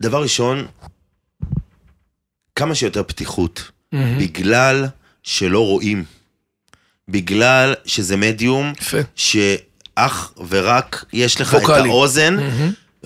דבר 0.03 0.23
ראשון, 0.23 0.67
כמה 2.55 2.75
שיותר 2.75 3.03
פתיחות. 3.03 3.71
בגלל 3.93 4.87
שלא 5.23 5.67
רואים. 5.67 6.05
בגלל 7.09 7.75
שזה 7.85 8.17
מדיום 8.17 8.73
יפה. 8.81 8.97
שאך 9.15 10.33
ורק 10.49 11.05
יש 11.13 11.41
לך 11.41 11.55
ווקאלי. 11.61 11.81
את 11.81 11.85
האוזן, 11.87 12.37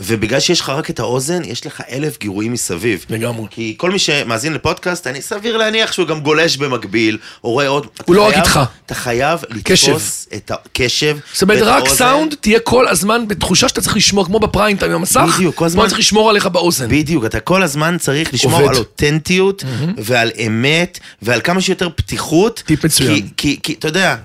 ובגלל 0.01 0.41
שיש 0.41 0.61
לך 0.61 0.69
רק 0.69 0.91
את 0.91 0.99
האוזן, 0.99 1.45
יש 1.45 1.67
לך 1.67 1.83
אלף 1.91 2.19
גירויים 2.19 2.53
מסביב. 2.53 3.05
לגמרי. 3.11 3.47
כי 3.51 3.75
כל 3.77 3.91
מי 3.91 3.99
שמאזין 3.99 4.53
לפודקאסט, 4.53 5.07
אני 5.07 5.23
סביר 5.23 5.57
להניח 5.57 5.93
שהוא 5.93 6.07
גם 6.09 6.21
גולש 6.21 6.57
במקביל, 6.57 7.19
או 7.45 7.51
רואה 7.51 7.69
עוד... 7.69 7.87
הוא 8.05 8.17
לא 8.17 8.27
רק 8.29 8.35
איתך. 8.37 8.61
אתה 8.87 8.95
חייב 8.95 9.41
לתפוס 9.51 10.29
את 10.35 10.51
הקשב. 10.51 11.19
זאת 11.33 11.43
אומרת, 11.43 11.63
רק. 11.63 11.89
סאונד, 11.89 12.35
תהיה 12.41 12.61
כל 12.61 12.89
הזמן 12.89 13.29
בתחושה 13.29 13.69
שאתה 13.69 13.81
צריך 13.81 13.97
לשמור, 13.97 14.25
כמו 14.27 14.39
בפריים 14.41 14.77
טיים 14.77 14.91
עם 14.93 14.99
המסך, 14.99 15.25
בדיוק, 15.37 15.55
כל 15.55 15.65
הזמן- 15.65 15.87
צריך 15.87 15.99
לשמור 15.99 16.31
עליך 16.31 16.47
באוזן. 16.47 16.89
בדיוק, 16.89 17.25
אתה 17.25 17.41
כל 17.41 17.63
הזמן 17.63 17.97
צריך 17.99 18.35
לשמור 18.35 18.55
עובד. 18.61 18.69
על 18.69 18.77
אותנטיות 18.77 19.65
ועל 19.97 20.31
אמת 20.47 20.99
ועל 21.23 21.41
כמה 21.41 21.61
שיותר 21.61 21.89
פתיחות. 21.97 22.63
טיפ 22.67 22.85
מצוין. 22.85 23.15
כי, 23.15 23.29
כי, 23.37 23.59
כי 23.63 23.73
אתה 23.79 23.89
יודע, 23.89 24.17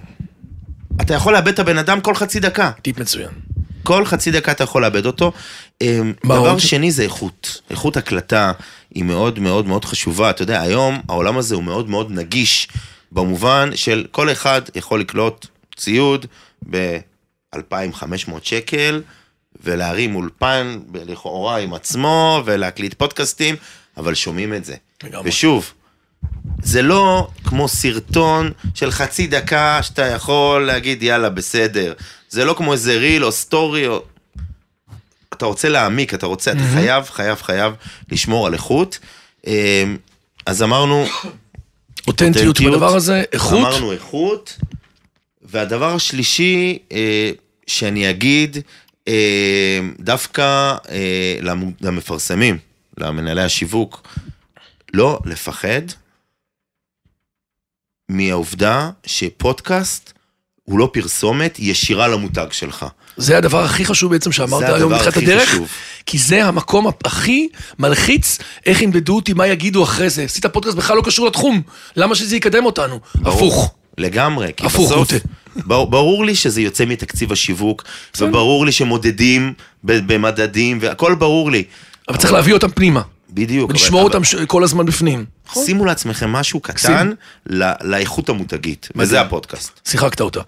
אתה 1.02 1.14
יכול 1.14 1.34
לאבד 1.34 1.48
את 1.48 1.60
הבן 1.60 1.78
אדם 1.78 2.02
כל 2.02 2.16
חצי 2.16 2.40
דקה. 2.40 2.72
טיפ 2.82 3.00
מצוין. 3.00 3.30
כל 3.84 4.06
חצי 4.06 4.32
דקה 4.32 4.52
אתה 4.52 4.64
יכול 4.64 4.82
לאבד 4.82 5.06
אותו. 5.06 5.32
אמ, 5.82 6.14
דבר 6.26 6.38
עוד? 6.38 6.60
שני 6.60 6.92
זה 6.92 7.04
איכות. 7.04 7.62
איכות 7.70 7.98
הקלטה 7.98 8.52
היא 8.96 9.04
מאוד 9.04 9.40
מאוד 9.40 9.68
מאוד 9.68 9.86
חשובה. 9.86 10.30
אתה 10.30 10.42
יודע, 10.42 10.62
היום 10.62 11.02
העולם 11.10 11.38
הזה 11.38 11.56
הוא 11.56 11.64
מאוד 11.64 11.90
מאוד 11.90 12.12
נגיש, 12.12 12.68
במובן 13.12 13.70
של 13.76 14.06
כל 14.12 14.32
אחד 14.32 14.62
יכול 14.76 15.00
לקלוט 15.00 15.48
ציוד 15.76 16.26
ב-2,500 16.70 18.32
שקל, 18.42 19.02
ולהרים 19.64 20.16
אולפן 20.16 20.80
לכאורה 20.94 21.58
עם 21.58 21.74
עצמו, 21.74 22.42
ולהקליט 22.46 22.94
פודקאסטים, 22.94 23.56
אבל 23.98 24.14
שומעים 24.14 24.54
את 24.54 24.66
זה. 24.66 24.76
לגמרי. 25.04 25.30
ושוב, 25.30 25.74
זה 26.64 26.82
לא 26.82 27.28
כמו 27.44 27.68
סרטון 27.68 28.52
של 28.76 28.92
חצי 28.92 29.28
דקה 29.28 29.80
שאתה 29.84 30.06
יכול 30.06 30.66
להגיד 30.66 31.04
יאללה 31.04 31.30
בסדר. 31.30 31.94
זה 32.30 32.46
לא 32.46 32.54
כמו 32.54 32.74
איזה 32.74 32.98
ריל 32.98 33.26
או 33.26 33.32
סטורי 33.32 33.88
או... 33.88 34.04
אתה 35.34 35.46
רוצה 35.46 35.70
להעמיק, 35.70 36.14
אתה 36.14 36.26
רוצה, 36.26 36.52
אתה 36.52 36.64
חייב, 36.74 37.04
חייב, 37.04 37.42
חייב 37.42 37.74
לשמור 38.12 38.48
על 38.48 38.54
איכות. 38.54 39.00
אמ, 39.48 39.98
אז 40.46 40.64
אמרנו, 40.64 41.06
אותנטיות 42.08 42.62
בדבר 42.62 42.96
הזה, 42.96 43.24
איכות. 43.34 43.60
אמרנו 43.60 43.92
איכות, 43.92 44.58
והדבר 45.42 45.96
השלישי 45.96 46.80
אה, 46.92 47.32
שאני 47.68 48.10
אגיד, 48.10 48.58
אה, 49.08 49.80
דווקא 50.00 50.76
אה, 50.90 51.38
למ- 51.42 51.72
למפרסמים, 51.82 52.58
למנהלי 52.98 53.42
השיווק, 53.44 54.08
לא 54.94 55.20
לפחד 55.26 55.82
מהעובדה 58.10 58.90
שפודקאסט 59.06 60.13
הוא 60.64 60.80
לא 60.80 60.90
פרסומת 60.94 61.60
ישירה 61.60 62.08
למותג 62.08 62.48
שלך. 62.52 62.86
זה 63.18 63.38
הדבר 63.38 63.64
הכי 63.64 63.86
חשוב 63.86 64.12
בעצם 64.12 64.32
שאמרת 64.32 64.70
היום 64.70 64.94
בתחילת 64.94 65.18
הדרך, 65.18 65.50
חשוב. 65.50 65.68
כי 66.06 66.18
זה 66.18 66.46
המקום 66.46 66.88
הכי 67.06 67.48
מלחיץ, 67.80 68.38
איך 68.66 68.82
ימדדו 68.82 69.16
אותי, 69.16 69.34
מה 69.34 69.48
יגידו 69.48 69.84
אחרי 69.84 70.10
זה. 70.10 70.24
עשית 70.24 70.46
פודקאסט 70.46 70.78
בכלל 70.78 70.98
לא 70.98 71.02
קשור 71.02 71.28
לתחום, 71.28 71.62
למה 71.96 72.16
שזה 72.16 72.36
יקדם 72.36 72.66
אותנו? 72.66 73.00
ברור. 73.16 73.36
הפוך. 73.36 73.74
לגמרי, 73.98 74.52
כי 74.58 74.66
הפוך, 74.66 74.92
בסוף, 74.92 75.12
גוטה. 75.12 75.86
ברור, 75.86 76.26
לי 76.26 76.36
שזה 76.36 76.62
יוצא 76.62 76.86
מתקציב 76.86 77.32
השיווק. 77.32 77.84
וברור 78.20 78.66
לי 78.66 78.72
שמודדים 78.72 79.54
במדדים, 79.84 80.78
והכל 80.82 81.16
ברור 81.16 81.52
לי. 81.52 81.64
אבל 82.10 82.18
צריך 82.18 82.34
להביא 82.34 82.54
אותם 82.54 82.70
פנימה, 82.70 83.02
בדיוק. 83.34 83.70
ולשמור 83.72 84.02
אבל- 84.02 84.10
אותם 84.10 84.24
ש- 84.24 84.36
כל 84.36 84.64
הזמן 84.64 84.86
בפנים. 84.86 85.26
שימו 85.54 85.86
לעצמכם 85.86 86.30
משהו 86.30 86.60
קטן. 86.60 87.12
ל- 87.50 87.72
לאיכות 87.82 88.30
המותגית, 88.30 88.90
וזה 88.96 89.22
הפודקאסט. 89.22 89.80
שיחקת 89.88 90.22
אותה. 90.22 90.40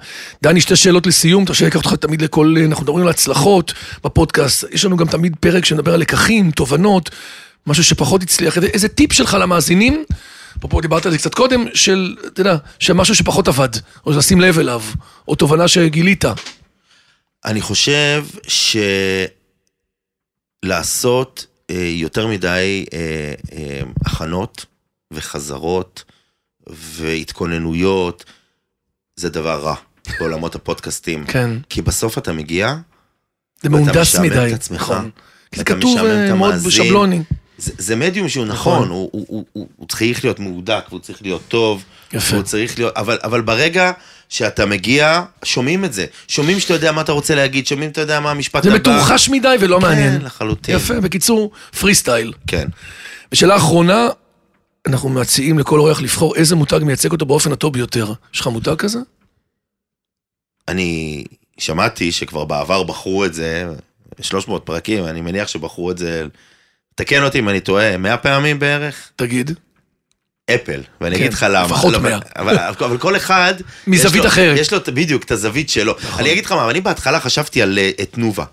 דני, 0.43 0.61
שתי 0.61 0.75
שאלות 0.75 1.07
לסיום, 1.07 1.45
לי 1.61 1.67
לקחת 1.67 1.85
אותך 1.85 1.95
תמיד 1.99 2.21
לכל, 2.21 2.55
אנחנו 2.65 2.83
מדברים 2.83 3.03
על 3.03 3.09
הצלחות 3.09 3.73
בפודקאסט, 4.03 4.63
יש 4.71 4.85
לנו 4.85 4.97
גם 4.97 5.07
תמיד 5.07 5.35
פרק 5.39 5.65
שמדבר 5.65 5.93
על 5.93 5.99
לקחים, 5.99 6.51
תובנות, 6.51 7.09
משהו 7.67 7.83
שפחות 7.83 8.23
הצליח, 8.23 8.57
איזה, 8.57 8.87
טיפ 8.87 9.13
שלך 9.13 9.37
למאזינים, 9.41 10.03
אפרופו 10.57 10.81
דיברת 10.81 11.05
על 11.05 11.11
זה 11.11 11.17
קצת 11.17 11.33
קודם, 11.35 11.65
של, 11.73 12.15
אתה 12.27 12.41
יודע, 12.41 12.57
שמשהו 12.79 13.15
שפחות 13.15 13.47
עבד, 13.47 13.69
או 14.05 14.11
לשים 14.11 14.41
לב 14.41 14.59
אליו, 14.59 14.81
או 15.27 15.35
תובנה 15.35 15.67
שגילית. 15.67 16.25
אני 17.45 17.61
חושב 17.61 18.25
שלעשות 20.63 21.45
אה, 21.49 21.54
יותר 21.73 22.27
מדי 22.27 22.85
אה, 22.93 23.33
אה, 23.53 23.81
הכנות 24.05 24.65
וחזרות 25.11 26.03
והתכוננויות, 26.67 28.25
זה 29.15 29.29
דבר 29.29 29.61
רע. 29.61 29.75
בעולמות 30.19 30.55
הפודקאסטים. 30.55 31.25
כן. 31.33 31.51
כי 31.69 31.81
בסוף 31.81 32.17
אתה 32.17 32.33
מגיע, 32.33 32.75
זה 33.61 33.69
מהונדס 33.69 33.97
משעמם 33.97 34.25
מדי. 34.25 34.49
את 34.49 34.53
עצמך. 34.53 34.81
נכון. 34.81 35.09
כי 35.51 35.57
זה 35.59 35.63
כתוב 35.63 35.93
משעמם 35.93 36.09
אה, 36.09 36.35
מאוד. 36.35 36.55
בשבלוני. 36.55 37.21
זה, 37.57 37.71
זה 37.77 37.95
מדיום 37.95 38.29
שהוא 38.29 38.45
נכון. 38.45 38.75
נכון, 38.75 38.89
הוא, 38.89 39.09
הוא, 39.11 39.25
הוא, 39.27 39.45
הוא, 39.53 39.67
הוא 39.75 39.87
צריך 39.87 40.23
להיות 40.23 40.39
מהודק, 40.39 40.85
והוא 40.89 40.99
צריך 40.99 41.21
להיות 41.21 41.41
טוב. 41.47 41.83
יפה. 42.13 42.35
הוא 42.35 42.43
צריך 42.43 42.79
להיות, 42.79 42.93
אבל, 42.97 43.17
אבל 43.23 43.41
ברגע 43.41 43.91
שאתה 44.29 44.65
מגיע, 44.65 45.21
שומעים 45.43 45.85
את 45.85 45.93
זה. 45.93 46.05
שומעים 46.27 46.59
שאתה 46.59 46.73
יודע 46.73 46.91
מה 46.91 47.01
אתה 47.01 47.11
רוצה 47.11 47.35
להגיד, 47.35 47.67
שומעים 47.67 47.89
שאתה 47.89 48.01
יודע 48.01 48.19
מה 48.19 48.31
המשפט 48.31 48.63
זה 48.63 48.69
הבא. 48.69 48.77
מתורחש 48.77 49.29
מדי 49.29 49.55
ולא 49.59 49.79
מעניין. 49.79 50.19
כן, 50.19 50.25
לחלוטין. 50.25 50.75
יפה, 50.75 50.99
בקיצור, 50.99 51.51
פרי 51.79 51.95
סטייל. 51.95 52.33
כן. 52.47 52.67
ושאלה 53.31 53.55
אחרונה, 53.55 54.07
אנחנו 54.87 55.09
מציעים 55.09 55.59
לכל 55.59 55.79
אורח 55.79 56.01
לבחור 56.01 56.35
איזה 56.35 56.55
מותג 56.55 56.79
מייצג 56.83 57.11
אותו 57.11 57.25
באופן 57.25 57.51
הטוב 57.51 57.73
ביותר. 57.73 58.13
יש 58.33 58.39
לך 58.39 58.47
מותג 58.47 58.75
כזה? 58.75 58.99
אני 60.67 61.23
שמעתי 61.57 62.11
שכבר 62.11 62.45
בעבר 62.45 62.83
בחרו 62.83 63.25
את 63.25 63.33
זה, 63.33 63.65
300 64.21 64.65
פרקים, 64.65 65.05
אני 65.05 65.21
מניח 65.21 65.47
שבחרו 65.47 65.91
את 65.91 65.97
זה, 65.97 66.25
תקן 66.95 67.23
אותי 67.23 67.39
אם 67.39 67.49
אני 67.49 67.59
טועה, 67.59 67.97
100 67.97 68.17
פעמים 68.17 68.59
בערך? 68.59 69.11
תגיד. 69.15 69.51
אפל, 70.51 70.81
ואני 71.01 71.15
כן, 71.15 71.21
אגיד 71.21 71.33
לך 71.33 71.45
למה. 71.49 71.65
לפחות 71.65 71.93
לא, 71.93 71.99
100. 71.99 72.19
אבל, 72.35 72.57
אבל 72.57 72.97
כל 72.97 73.15
אחד... 73.15 73.53
מזווית 73.87 74.25
אחרת. 74.25 74.57
יש 74.59 74.73
לו 74.73 74.79
בדיוק 74.93 75.23
את 75.23 75.31
הזווית 75.31 75.69
שלו. 75.69 75.95
אני 76.19 76.31
אגיד 76.31 76.45
לך 76.45 76.51
מה, 76.51 76.69
אני 76.69 76.81
בהתחלה 76.81 77.19
חשבתי 77.19 77.61
על 77.61 77.79
אה, 77.79 78.05
תנובה. 78.11 78.45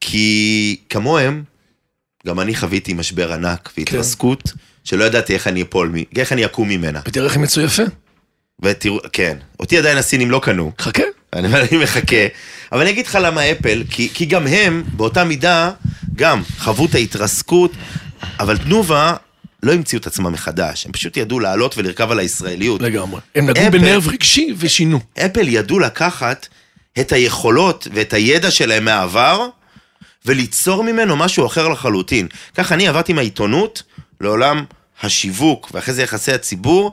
כי 0.00 0.76
כמוהם, 0.88 1.42
גם 2.26 2.40
אני 2.40 2.54
חוויתי 2.54 2.92
משבר 2.92 3.32
ענק 3.32 3.70
והתרסקות, 3.76 4.52
שלא 4.84 5.04
ידעתי 5.04 5.34
איך 5.34 5.46
אני 5.46 5.62
אפול, 5.62 5.94
איך 6.16 6.32
אני 6.32 6.44
אקום 6.44 6.68
ממנה. 6.68 7.00
ותראה 7.06 7.26
איך 7.26 7.36
הם 7.36 7.44
יצאו 7.44 7.62
יפה. 7.62 7.82
ותראו, 8.62 8.98
כן, 9.12 9.36
אותי 9.60 9.78
עדיין 9.78 9.98
הסינים 9.98 10.30
לא 10.30 10.40
קנו. 10.44 10.72
חכה. 10.78 11.02
אני, 11.32 11.48
אני 11.54 11.78
מחכה. 11.82 12.26
אבל 12.72 12.80
אני 12.80 12.90
אגיד 12.90 13.06
לך 13.06 13.18
למה 13.22 13.50
אפל, 13.50 13.82
כי, 13.90 14.08
כי 14.14 14.26
גם 14.26 14.46
הם, 14.46 14.84
באותה 14.92 15.24
מידה, 15.24 15.70
גם 16.16 16.42
חוו 16.58 16.84
את 16.86 16.94
ההתרסקות, 16.94 17.72
אבל 18.40 18.58
תנובה 18.58 19.14
לא 19.62 19.72
המציאו 19.72 20.00
את 20.00 20.06
עצמם 20.06 20.32
מחדש. 20.32 20.86
הם 20.86 20.92
פשוט 20.92 21.16
ידעו 21.16 21.40
לעלות 21.40 21.78
ולרכב 21.78 22.10
על 22.10 22.18
הישראליות. 22.18 22.82
לגמרי. 22.82 23.20
הם 23.34 23.50
נגעו 23.50 23.70
בנרב 23.70 24.08
רגשי 24.08 24.54
ושינו. 24.58 25.00
אפל 25.18 25.48
ידעו 25.48 25.78
לקחת 25.78 26.46
את 27.00 27.12
היכולות 27.12 27.88
ואת 27.92 28.12
הידע 28.12 28.50
שלהם 28.50 28.84
מהעבר, 28.84 29.48
וליצור 30.26 30.84
ממנו 30.84 31.16
משהו 31.16 31.46
אחר 31.46 31.68
לחלוטין. 31.68 32.28
ככה 32.54 32.74
אני 32.74 32.88
עברתי 32.88 33.12
מהעיתונות 33.12 33.82
לעולם 34.20 34.64
השיווק, 35.02 35.70
ואחרי 35.74 35.94
זה 35.94 36.02
יחסי 36.02 36.32
הציבור, 36.32 36.92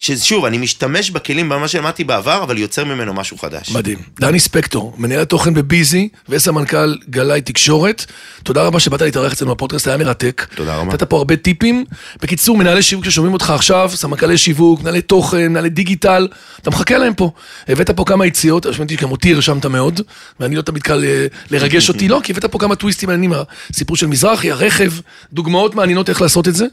ששוב, 0.00 0.44
אני 0.44 0.58
משתמש 0.58 1.10
בכלים 1.10 1.48
במה 1.48 1.68
שלמדתי 1.68 2.04
בעבר, 2.04 2.42
אבל 2.42 2.58
יוצר 2.58 2.84
ממנו 2.84 3.14
משהו 3.14 3.38
חדש. 3.38 3.70
מדהים. 3.70 3.98
דני 4.20 4.40
ספקטור, 4.40 4.94
מנהל 4.98 5.20
התוכן 5.20 5.54
בביזי 5.54 6.08
וסמנכ"ל 6.28 6.96
גלאי 7.10 7.40
תקשורת. 7.40 8.04
תודה 8.42 8.62
רבה 8.62 8.80
שבאת 8.80 9.02
להתארח 9.02 9.32
אצלנו 9.32 9.54
בפודקאסט, 9.54 9.86
היה 9.88 9.96
מרתק. 9.96 10.46
תודה 10.54 10.76
רבה. 10.76 10.92
נתת 10.92 11.02
פה 11.02 11.16
הרבה 11.16 11.36
טיפים. 11.36 11.84
בקיצור, 12.22 12.56
מנהלי 12.56 12.82
שיווק 12.82 13.04
ששומעים 13.04 13.32
אותך 13.32 13.50
עכשיו, 13.50 13.90
סמנכ"לי 13.94 14.38
שיווק, 14.38 14.80
מנהלי 14.80 15.02
תוכן, 15.02 15.48
מנהלי 15.48 15.68
דיגיטל, 15.68 16.28
אתה 16.62 16.70
מחכה 16.70 16.98
להם 16.98 17.14
פה. 17.14 17.30
הבאת 17.68 17.90
פה 17.90 18.04
כמה 18.04 18.26
יציאות, 18.26 18.66
שמעתי 18.72 18.96
שגם 18.96 19.10
אותי 19.10 19.34
הרשמת 19.34 19.66
מאוד, 19.66 20.00
ואני 20.40 20.56
לא 20.56 20.62
תמיד 20.62 20.82
קל 20.82 21.04
אה, 21.04 21.26
לרגש 21.50 21.88
אותי, 21.88 22.08
לא, 22.08 22.20
כי 22.22 22.32
הבאת 22.32 22.44
פה 22.44 22.58
כמה 22.58 22.76
טוויסטים 22.76 23.08
מעניינים, 23.08 23.38
הסיפור 23.70 23.96
של 23.96 24.06
מזרחי, 24.06 24.50
הרכב, 24.50 24.92
דוגמאות 25.32 25.74
מעניינות 25.74 26.08
איך 26.08 26.22
לעשות 26.22 26.48
את 26.48 26.54
זה, 26.54 26.66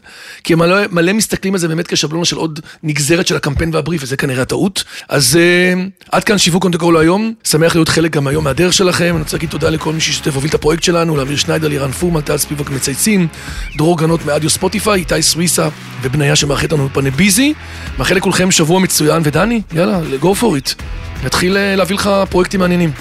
כי 0.44 0.54
מלא, 0.54 0.80
מלא 0.90 1.12
מסתכלים 1.12 1.54
על 1.54 1.60
זה 1.60 1.68
באמת 1.68 1.86
כשבלונה 1.86 2.24
של 2.24 2.36
עוד 2.36 2.60
נגזרת 2.82 3.17
של 3.26 3.36
הקמפיין 3.36 3.70
והבריף, 3.74 4.02
וזה 4.02 4.16
כנראה 4.16 4.42
הטעות. 4.42 4.84
אז 5.08 5.36
אה, 5.36 5.84
עד 6.12 6.24
כאן 6.24 6.38
שיווק 6.38 6.66
go 6.66 6.90
להיום, 6.92 7.34
שמח 7.44 7.74
להיות 7.74 7.88
חלק 7.88 8.10
גם 8.10 8.26
היום 8.26 8.44
מהדרך 8.44 8.72
שלכם, 8.72 9.14
אני 9.14 9.22
רוצה 9.22 9.36
להגיד 9.36 9.50
תודה 9.50 9.70
לכל 9.70 9.92
מי 9.92 10.00
שהשתתף 10.00 10.32
והוביל 10.32 10.48
את 10.48 10.54
הפרויקט 10.54 10.82
שלנו, 10.82 11.16
לאמיר 11.16 11.36
שניידר, 11.36 11.68
לירן 11.68 11.90
פורמן, 11.90 12.20
טל 12.20 12.36
ספיבק 12.36 12.70
מצייצים, 12.70 13.28
דרור 13.76 13.98
גנות 13.98 14.26
מאדיו 14.26 14.50
ספוטיפיי, 14.50 15.00
איתי 15.00 15.22
סוויסה 15.22 15.68
ובניה 16.02 16.36
שמארחת 16.36 16.72
לנו 16.72 16.88
בפני 16.88 17.10
ביזי. 17.10 17.54
מאחל 17.98 18.14
לכולכם 18.14 18.50
שבוע 18.50 18.80
מצוין, 18.80 19.22
ודני, 19.24 19.62
יאללה, 19.72 20.00
go 20.22 20.40
for 20.40 20.44
it. 20.44 20.82
נתחיל 21.24 21.56
אה, 21.56 21.76
להביא 21.76 21.96
לך 21.96 22.10
פרויקטים 22.30 22.60
מעניינים. 22.60 22.92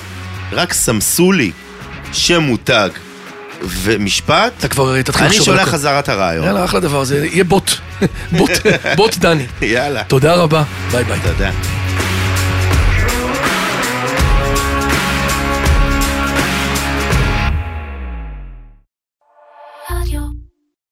רק 0.51 0.73
סמסו 0.73 1.31
לי 1.31 1.51
שם 2.13 2.41
מותג 2.41 2.89
ומשפט, 3.61 4.53
אתה 4.59 4.67
כבר 4.67 5.01
תתחיל 5.01 5.25
אני 5.25 5.37
לחשוב 5.37 5.53
על 5.53 5.59
שולח. 5.59 5.73
חזרה 5.73 5.99
את 5.99 6.09
הרעיון. 6.09 6.45
יאללה, 6.45 6.65
אחלה 6.65 6.79
דבר, 6.79 7.03
זה 7.03 7.25
יהיה 7.25 7.43
בוט. 7.43 7.71
בוט, 8.37 8.51
בוט 8.97 9.17
דני. 9.17 9.45
יאללה. 9.61 10.03
תודה 10.03 10.35
רבה, 10.35 10.63
ביי 10.91 11.03
ביי. 11.03 11.19
תודה. 11.23 11.51